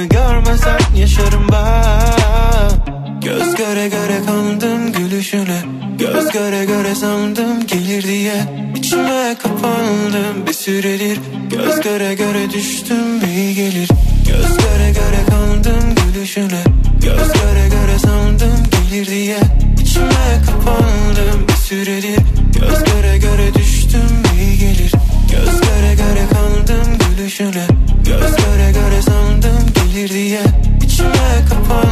yüzümü 0.00 0.08
görmesem 0.08 0.78
yaşarım 0.96 1.46
ben. 1.52 3.20
Göz 3.20 3.54
göre 3.54 3.88
göre 3.88 4.20
kandım 4.26 4.92
gülüşüne 4.92 5.60
Göz 5.98 6.28
göre 6.32 6.64
göre 6.64 6.94
sandım 6.94 7.66
gelir 7.66 8.02
diye. 8.02 8.34
İçime 8.76 9.36
kapandım 9.42 10.46
bir 10.46 10.52
süredir 10.52 11.18
Göz 11.50 11.80
göre 11.80 12.14
göre 12.14 12.50
düştüm 12.50 13.24
iyi 13.34 13.54
gelir. 13.54 13.88
Göz 14.28 14.56
göre 14.56 14.90
göre 14.90 15.24
kandım 15.30 15.94
gülüşüne 15.94 16.64
Göz 17.02 17.32
göre 17.32 17.68
göre 17.68 17.98
sandım 17.98 18.62
gelir 18.70 19.06
diye. 19.06 19.38
İçime 19.82 20.42
kapandım 20.46 21.48
bir 21.48 21.52
süredir 21.52 22.18
Göz 22.54 22.84
göre 22.84 23.18
göre 23.18 23.54
düştüm 23.54 24.22
iyi 24.40 24.58
gelir. 24.58 24.92
Göz 25.30 25.60
göre 25.60 25.94
göre 25.94 26.26
kandım 26.32 26.98
gülüşüne 26.98 27.66
Göz 28.06 28.39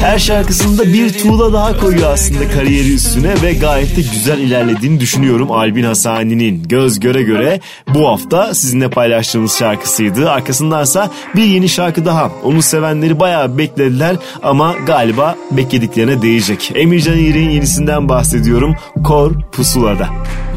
Her 0.00 0.18
şarkısında 0.18 0.92
bir 0.92 1.18
tuğla 1.18 1.52
daha 1.52 1.76
koyuyor 1.80 2.12
aslında 2.12 2.50
kariyeri 2.50 2.94
üstüne 2.94 3.42
ve 3.42 3.52
gayet 3.52 3.96
de 3.96 4.00
güzel 4.00 4.38
ilerlediğini 4.38 5.00
düşünüyorum 5.00 5.50
Albin 5.50 5.84
Hasani'nin. 5.84 6.62
Göz 6.68 7.00
göre 7.00 7.22
göre 7.22 7.60
bu 7.94 8.08
hafta 8.08 8.54
sizinle 8.54 8.90
paylaştığımız 8.90 9.58
şarkısıydı. 9.58 10.30
Arkasındansa 10.30 11.10
bir 11.36 11.44
yeni 11.44 11.68
şarkı 11.68 12.04
daha. 12.04 12.30
Onu 12.44 12.62
sevenleri 12.62 13.20
bayağı 13.20 13.58
beklediler 13.58 14.16
ama 14.42 14.74
galiba 14.86 15.36
beklediklerine 15.50 16.22
değecek. 16.22 16.72
Emircan 16.74 17.18
İğrek'in 17.18 17.50
yenisinden 17.50 18.08
bahsediyorum. 18.08 18.76
Kor 19.04 19.32
Pusula'da. 19.52 20.08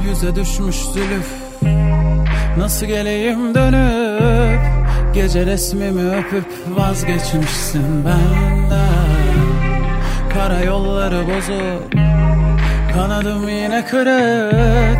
Yüze 0.10 0.36
düşmüş 0.36 0.76
zülüf 0.76 1.26
Nasıl 2.58 2.86
geleyim 2.86 3.56
dönüp 3.56 4.60
Gece 5.14 5.46
resmimi 5.46 6.16
öpüp 6.16 6.46
vazgeçmişsin 6.78 8.06
benden 8.06 8.61
Kara 10.42 10.60
yolları 10.60 11.28
bozuk. 11.28 11.92
Kanadım 12.94 13.50
yine 13.50 13.86
kırık. 13.86 15.00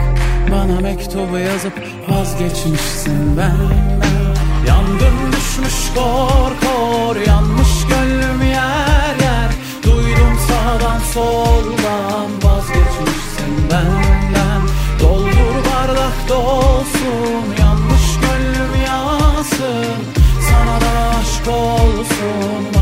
Bana 0.52 0.80
mektubu 0.82 1.38
yazıp 1.38 1.74
vazgeçmişsin 2.10 3.38
benden. 3.38 4.36
Yangın 4.68 5.32
düşmüş 5.32 5.94
kor 5.96 6.52
kor 6.62 7.16
Yanmış 7.28 7.88
gönlüm 7.90 8.42
yer 8.42 9.16
yer. 9.22 9.52
Duydum 9.84 10.38
sağdan 10.48 11.00
soldan 11.14 12.30
Vazgeçmişsin 12.44 13.70
benden. 13.72 14.62
Doldur 15.00 15.56
bardak 15.72 16.30
dolsun 16.30 17.44
Yanmış 17.60 18.20
gönlüm 18.22 18.86
yansın. 18.88 20.02
Sana 20.50 20.82
da 20.82 21.18
aşk 21.20 21.48
olsun 21.48 22.81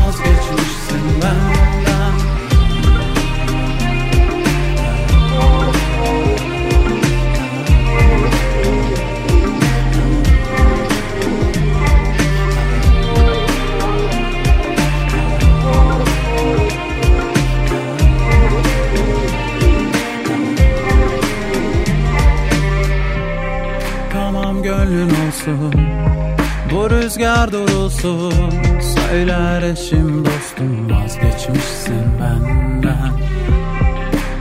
Bu 26.80 26.90
rüzgar 26.90 27.52
durulsun 27.52 28.32
Söyler 28.80 29.62
eşim 29.62 30.24
dostum 30.24 30.90
Vazgeçmişsin 30.90 32.04
benden. 32.20 33.12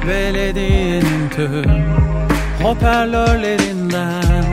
Belediyenin 0.08 1.30
tüm 1.36 1.84
Hoparlörlerinden. 2.64 4.46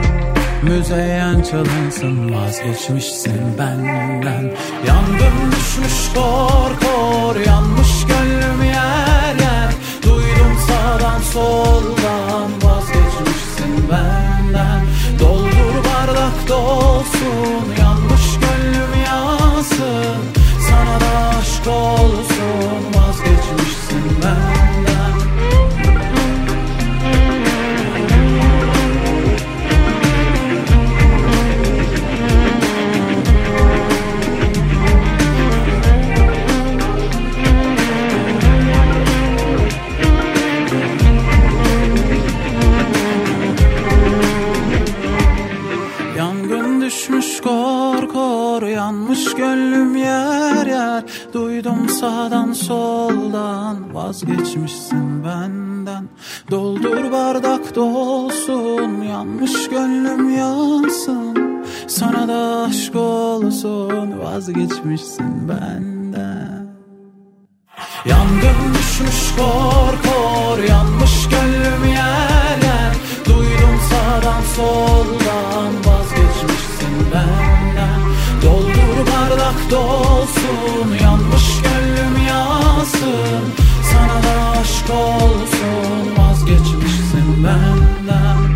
Müzeyyen 0.63 1.41
çalınsın 1.41 2.35
Vazgeçmişsin 2.35 3.57
benden. 3.59 4.51
Yangın 4.87 5.51
düşmüş 5.51 6.13
kor 6.15 6.71
kor 6.81 7.35
Yanmış 7.35 8.05
gönlüm 8.07 8.63
yer 8.63 9.35
yer. 9.39 9.73
Duydum 10.03 10.57
sağdan 10.67 11.19
soldan 11.19 12.51
Vazgeçmişsin 12.63 13.89
benden 13.91 14.26
dolsun 17.27 17.79
Yanmış 17.79 18.39
gönlüm 18.39 19.03
yansın 19.05 20.17
Sana 20.69 20.99
da 21.01 21.37
aşk 21.39 21.67
olsun 21.67 22.36
kor 48.13 48.61
Yanmış 48.61 49.35
gönlüm 49.35 49.95
yer 49.95 50.65
yer. 50.65 51.03
Duydum 51.33 51.89
sağdan 51.89 52.53
soldan 52.53 53.95
Vazgeçmişsin 53.95 55.23
benden. 55.25 56.09
Doldur 56.51 57.11
bardak 57.11 57.75
dolsun 57.75 59.01
Yanmış 59.01 59.69
gönlüm 59.69 60.37
yansın. 60.37 61.65
Sana 61.87 62.27
da 62.27 62.65
aşk 62.67 62.95
olsun 62.95 64.19
Vazgeçmişsin 64.19 65.49
benden. 65.49 66.67
Yangın 68.05 68.73
düşmüş 68.73 69.35
kor 69.37 70.11
kor 70.11 70.63
Yanmış 70.63 71.29
gönlüm 71.29 71.83
yer 71.85 72.57
yer. 72.63 72.93
Duydum 73.25 73.79
sağdan 73.89 74.41
soldan 74.55 75.96
Bardak 79.37 79.71
dolsun 79.71 81.03
Yanmış 81.03 81.61
gönlüm 81.61 82.27
yansın. 82.27 83.43
Sana 83.91 84.23
da 84.23 84.59
aşk 84.59 84.89
olsun 84.89 86.17
Vazgeçmişsin 86.17 87.43
benden 87.43 88.46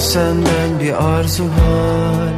senden 0.00 0.80
bir 0.80 1.04
arzu 1.04 1.44
var. 1.44 2.32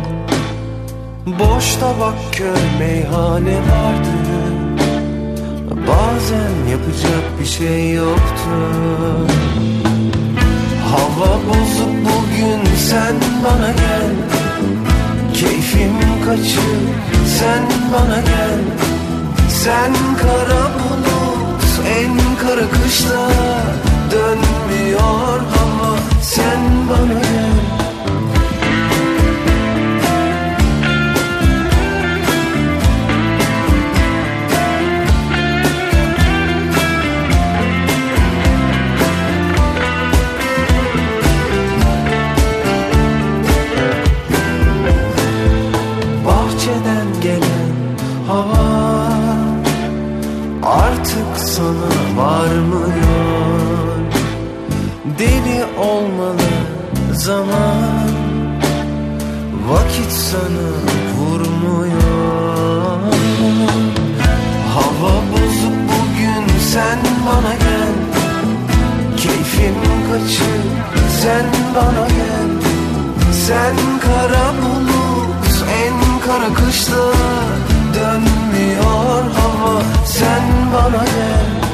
Boşta 1.26 1.86
bak 2.00 2.14
kör 2.32 2.78
meyhane 2.78 3.56
vardı. 3.56 4.12
Bazen 5.88 6.70
yapacak 6.70 7.40
bir 7.40 7.46
şey 7.46 7.92
yoktu. 7.92 8.50
Hava 10.90 11.32
bozuk 11.48 11.94
bugün 12.00 12.76
sen 12.76 13.14
bana 13.44 13.70
gel. 13.70 14.12
Keyfim 15.34 15.92
kaçır 16.26 16.78
sen 17.38 17.62
bana 17.92 18.20
gel. 18.20 18.60
Sen 19.48 19.92
kara 20.22 20.62
bulut 20.74 21.62
en 21.98 22.36
kara 22.46 22.70
kışta 22.70 23.28
Dönmüyor 24.12 25.40
hava 25.40 25.96
sen 26.22 26.60
bana 26.90 27.12
gel 27.20 27.82
bahçeden 46.26 47.06
gelen 47.22 47.72
hava 48.28 49.12
artık 50.62 51.38
sana 51.38 52.16
varmıyor 52.16 53.11
deli 55.18 55.64
olmalı 55.78 56.50
zaman. 57.12 58.08
Vakit 59.68 60.12
sana 60.12 60.68
vurmuyor. 61.18 62.98
Hava 64.74 65.14
bozuk 65.32 65.76
bugün 65.88 66.58
sen 66.72 66.98
bana 67.26 67.54
gel. 67.54 67.92
Keyfim 69.16 69.74
kaçır 70.08 70.62
sen 71.22 71.46
bana 71.76 72.06
gel. 72.08 72.50
Sen 73.32 73.76
kara 74.00 74.52
bulut 74.62 75.64
en 75.84 76.20
kara 76.26 76.54
kışta 76.54 77.12
Dönmüyor 77.94 79.22
hava. 79.22 79.82
Sen 80.06 80.42
bana 80.74 81.04
gel 81.04 81.71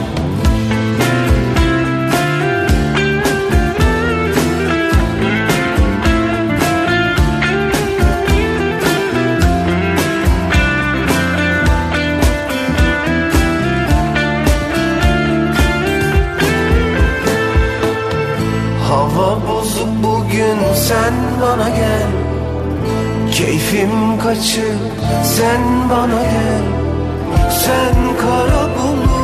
bugün 19.86 20.74
sen 20.74 21.14
bana 21.42 21.68
gel. 21.68 22.08
Keyfim 23.32 24.18
kaçır 24.22 24.78
sen 25.24 25.90
bana 25.90 26.22
gel. 26.22 26.62
Sen 27.50 28.16
kara 28.20 28.68
bulut 28.78 29.17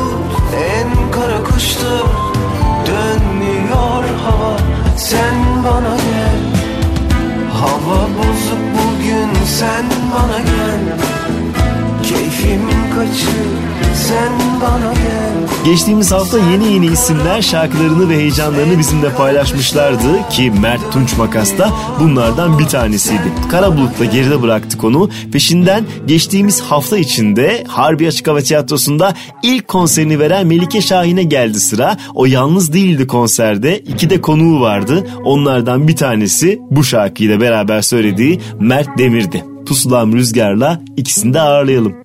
Geçtiğimiz 15.65 16.11
hafta 16.11 16.39
yeni 16.51 16.73
yeni 16.73 16.85
isimler 16.85 17.41
şarkılarını 17.41 18.09
ve 18.09 18.15
heyecanlarını 18.17 18.79
bizimle 18.79 19.13
paylaşmışlardı 19.13 20.29
ki 20.29 20.51
Mert 20.61 20.91
Tunç 20.93 21.17
Makas 21.17 21.57
da 21.57 21.71
bunlardan 21.99 22.59
bir 22.59 22.65
tanesiydi. 22.65 23.33
Kara 23.51 23.77
Bulut'la 23.77 24.05
geride 24.05 24.41
bıraktık 24.41 24.83
onu. 24.83 25.09
Peşinden 25.31 25.85
geçtiğimiz 26.07 26.61
hafta 26.61 26.97
içinde 26.97 27.63
Harbi 27.67 28.07
Açık 28.07 28.27
Hava 28.27 28.41
Tiyatrosu'nda 28.41 29.13
ilk 29.43 29.67
konserini 29.67 30.19
veren 30.19 30.47
Melike 30.47 30.81
Şahin'e 30.81 31.23
geldi 31.23 31.59
sıra. 31.59 31.97
O 32.13 32.25
yalnız 32.25 32.73
değildi 32.73 33.07
konserde. 33.07 33.79
İki 33.79 34.09
de 34.09 34.21
konuğu 34.21 34.61
vardı. 34.61 35.07
Onlardan 35.23 35.87
bir 35.87 35.95
tanesi 35.95 36.59
bu 36.71 36.83
şarkıyı 36.83 37.29
da 37.29 37.41
beraber 37.41 37.81
söylediği 37.81 38.39
Mert 38.59 38.97
Demir'di. 38.97 39.45
Pusulam 39.65 40.13
Rüzgar'la 40.13 40.81
ikisini 40.97 41.33
de 41.33 41.41
ağırlayalım. 41.41 42.04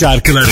Şarkıları 0.00 0.46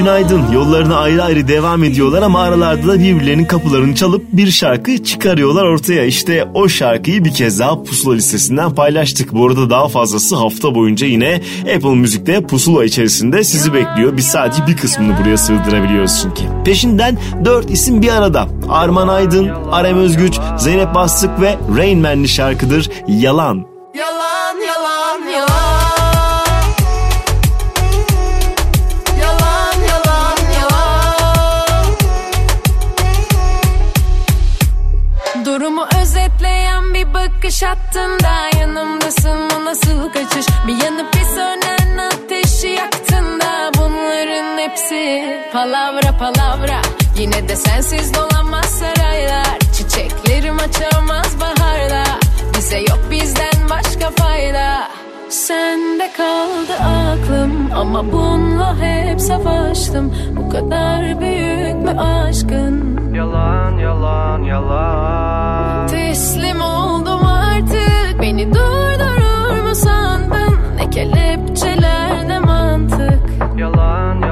Günaydın 0.00 0.52
yollarına 0.52 0.96
ayrı 0.96 1.22
ayrı 1.22 1.48
devam 1.48 1.84
ediyorlar 1.84 2.22
ama 2.22 2.40
aralarda 2.40 2.88
da 2.88 2.98
birbirlerinin 2.98 3.44
kapılarını 3.44 3.94
çalıp 3.94 4.24
bir 4.32 4.50
şarkı 4.50 5.04
çıkarıyorlar 5.04 5.64
ortaya. 5.64 6.04
İşte 6.04 6.48
o 6.54 6.68
şarkıyı 6.68 7.24
bir 7.24 7.34
kez 7.34 7.58
daha 7.58 7.82
Pusula 7.82 8.14
listesinden 8.14 8.74
paylaştık. 8.74 9.34
Bu 9.34 9.46
arada 9.46 9.70
daha 9.70 9.88
fazlası 9.88 10.36
hafta 10.36 10.74
boyunca 10.74 11.06
yine 11.06 11.40
Apple 11.76 11.94
Müzik'te 11.94 12.46
Pusula 12.46 12.84
içerisinde 12.84 13.44
sizi 13.44 13.74
bekliyor. 13.74 14.16
Biz 14.16 14.26
sadece 14.26 14.66
bir 14.66 14.76
kısmını 14.76 15.18
buraya 15.20 15.36
sığdırabiliyoruz 15.36 16.22
çünkü. 16.22 16.42
Peşinden 16.64 17.18
4 17.44 17.70
isim 17.70 18.02
bir 18.02 18.08
arada. 18.08 18.48
Arman 18.68 19.08
Aydın, 19.08 19.48
Arem 19.70 19.98
Özgüç, 19.98 20.38
Zeynep 20.58 20.94
Bastık 20.94 21.40
ve 21.40 21.58
Rain 21.76 21.98
Man'li 21.98 22.28
şarkıdır. 22.28 22.90
Yalan 23.08 23.69
bakış 37.90 37.96
attığında 37.96 38.60
Yanımdasın 38.60 39.50
bu 39.50 39.64
nasıl 39.64 40.12
kaçış? 40.12 40.46
Bir 40.66 40.84
yanıp 40.84 41.14
bir 41.14 41.24
sönen 41.24 41.98
ateşi 41.98 42.68
yaktığında 42.68 43.70
Bunların 43.78 44.58
hepsi 44.58 45.24
palavra 45.52 46.18
palavra. 46.18 46.82
Yine 47.18 47.48
de 47.48 47.56
sensiz 47.56 48.14
dolanmaz 48.14 48.64
saraylar 48.64 49.58
Çiçeklerim 49.76 50.58
açamaz 50.58 51.40
baharda 51.40 52.04
Bize 52.56 52.78
yok 52.78 53.00
bizden 53.10 53.70
başka 53.70 54.10
fayda. 54.10 54.88
Sende 55.28 56.10
kaldı 56.16 56.74
aklım 56.82 57.70
Ama 57.74 58.12
bununla 58.12 58.76
hep 58.80 59.20
savaştım. 59.20 60.14
Bu 60.36 60.50
kadar 60.50 61.20
büyük 61.20 61.76
mü 61.76 62.00
aşkın. 62.00 63.00
Yalan 63.14 63.78
yalan 63.78 64.42
yalan. 64.42 65.86
Teslim 65.86 66.60
artık 66.62 66.99
Beni 68.40 68.54
durdurur 68.54 69.62
mu 69.68 69.74
sandın 69.74 70.54
Ne 70.76 70.90
kelepçeler 70.90 72.28
ne 72.28 72.38
mantık? 72.38 73.20
Yalan 73.58 74.20
yalan 74.22 74.29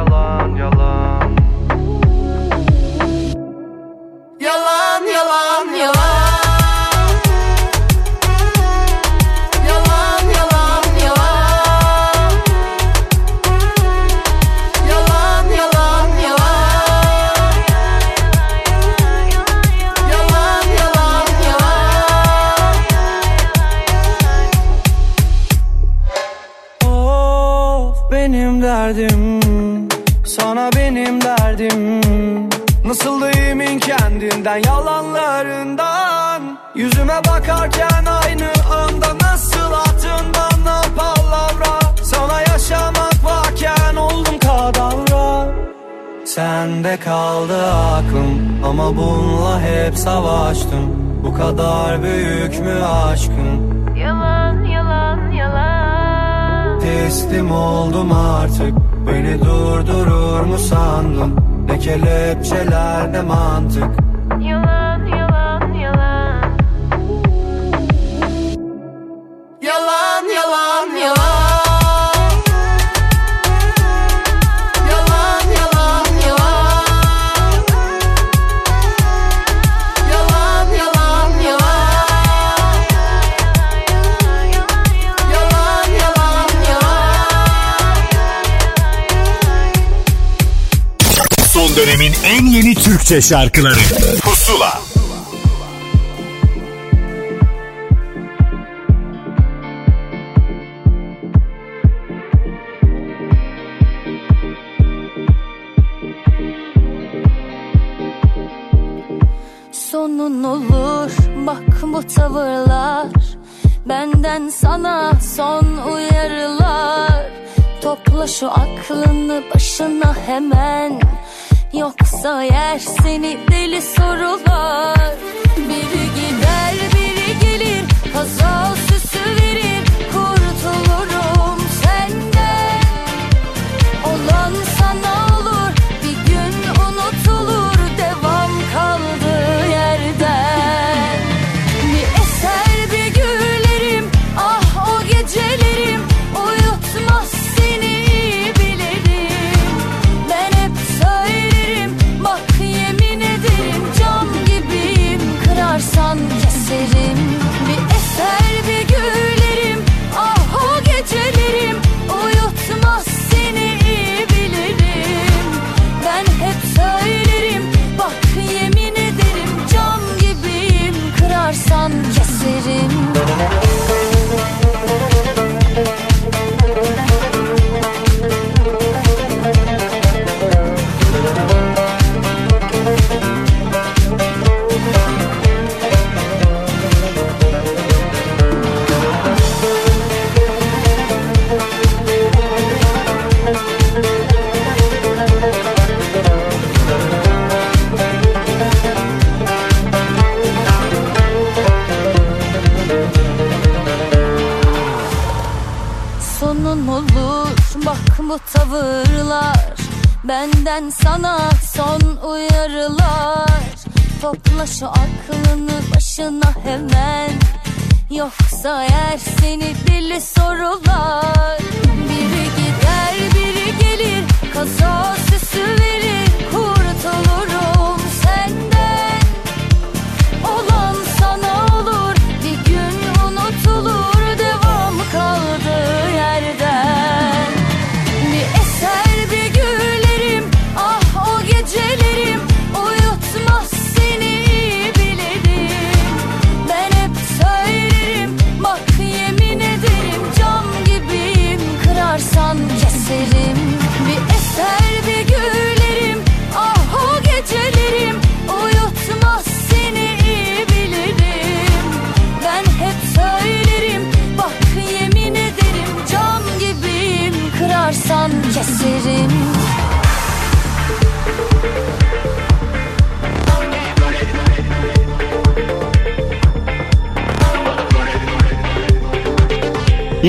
Türkçe 93.09 93.29
şarkıları. 93.29 93.79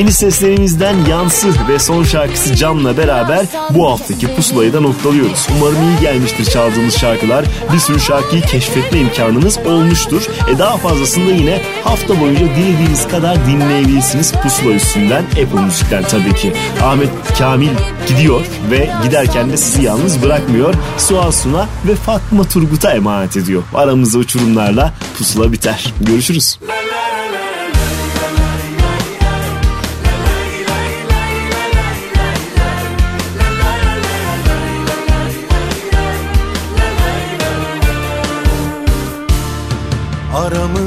Yeni 0.10 0.16
seslerimizden 0.16 1.06
Yansız 1.06 1.56
ve 1.68 1.80
son 1.80 2.04
şarkısı 2.04 2.56
Cam'la 2.56 2.98
beraber 2.98 3.46
bu 3.70 3.92
haftaki 3.92 4.36
pusulayı 4.36 4.74
da 4.74 4.82
noktalıyoruz. 4.82 5.48
Umarım 5.58 5.76
iyi 5.76 6.00
gelmiştir 6.02 6.46
çaldığımız 6.46 6.98
şarkılar. 6.98 7.46
Bir 7.74 7.80
sürü 7.80 8.00
şarkıyı 8.00 8.42
keşfetme 8.42 9.00
imkanınız 9.00 9.58
olmuştur. 9.58 10.28
E 10.56 10.60
daha 10.60 10.78
fazlasını 10.78 11.28
da 11.28 11.32
yine 11.32 11.62
hafta 11.84 12.22
boyunca 12.22 12.46
dilediğiniz 12.46 13.08
kadar 13.08 13.48
dinleyebilirsiniz 13.48 14.34
pusula 14.34 14.74
üstünden 14.74 15.24
Apple 15.24 15.62
Müzik'ten 15.62 16.04
tabii 16.04 16.36
ki. 16.36 16.54
Ahmet 16.84 17.10
Kamil 17.38 17.72
gidiyor 18.08 18.42
ve 18.72 18.90
giderken 19.04 19.50
de 19.50 19.58
sizi 19.58 19.82
yalnız 19.82 20.24
bırakmıyor. 20.24 20.74
Suat 20.98 21.36
Suna 21.36 21.68
ve 21.88 21.96
Fatma 21.96 22.44
Turgut'a 22.44 22.94
emanet 22.94 23.38
ediyor. 23.38 23.64
Aramızda 23.74 24.18
uçurumlarla 24.18 24.94
pusula 25.18 25.52
biter. 25.52 25.94
Görüşürüz. 26.02 26.60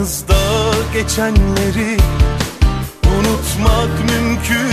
aramızda 0.02 0.34
geçenleri 0.92 1.96
unutmak 3.06 3.90
mümkün 4.10 4.71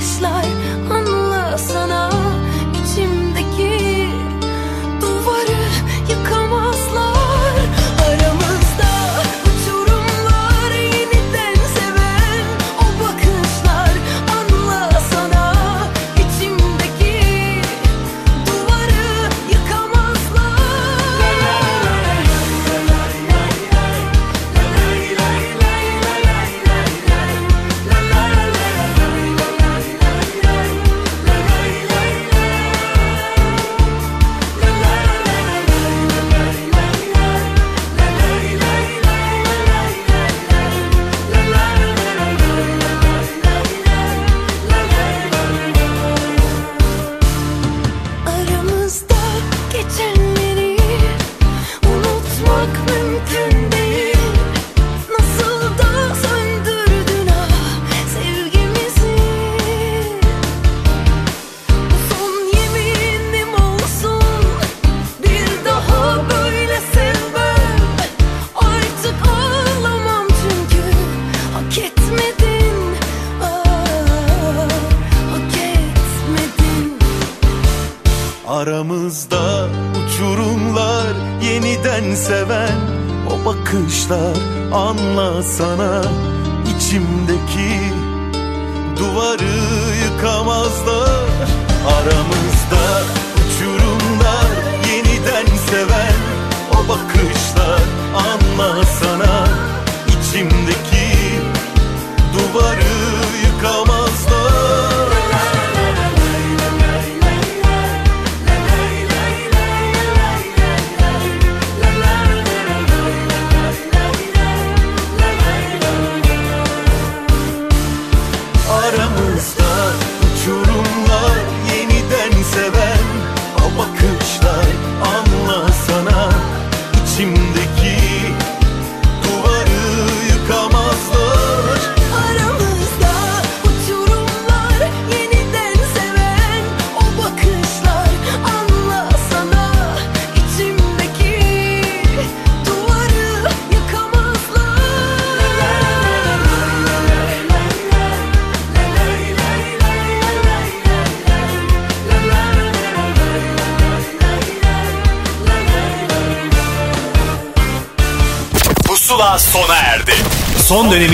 this 0.00 0.22
life. 0.22 0.59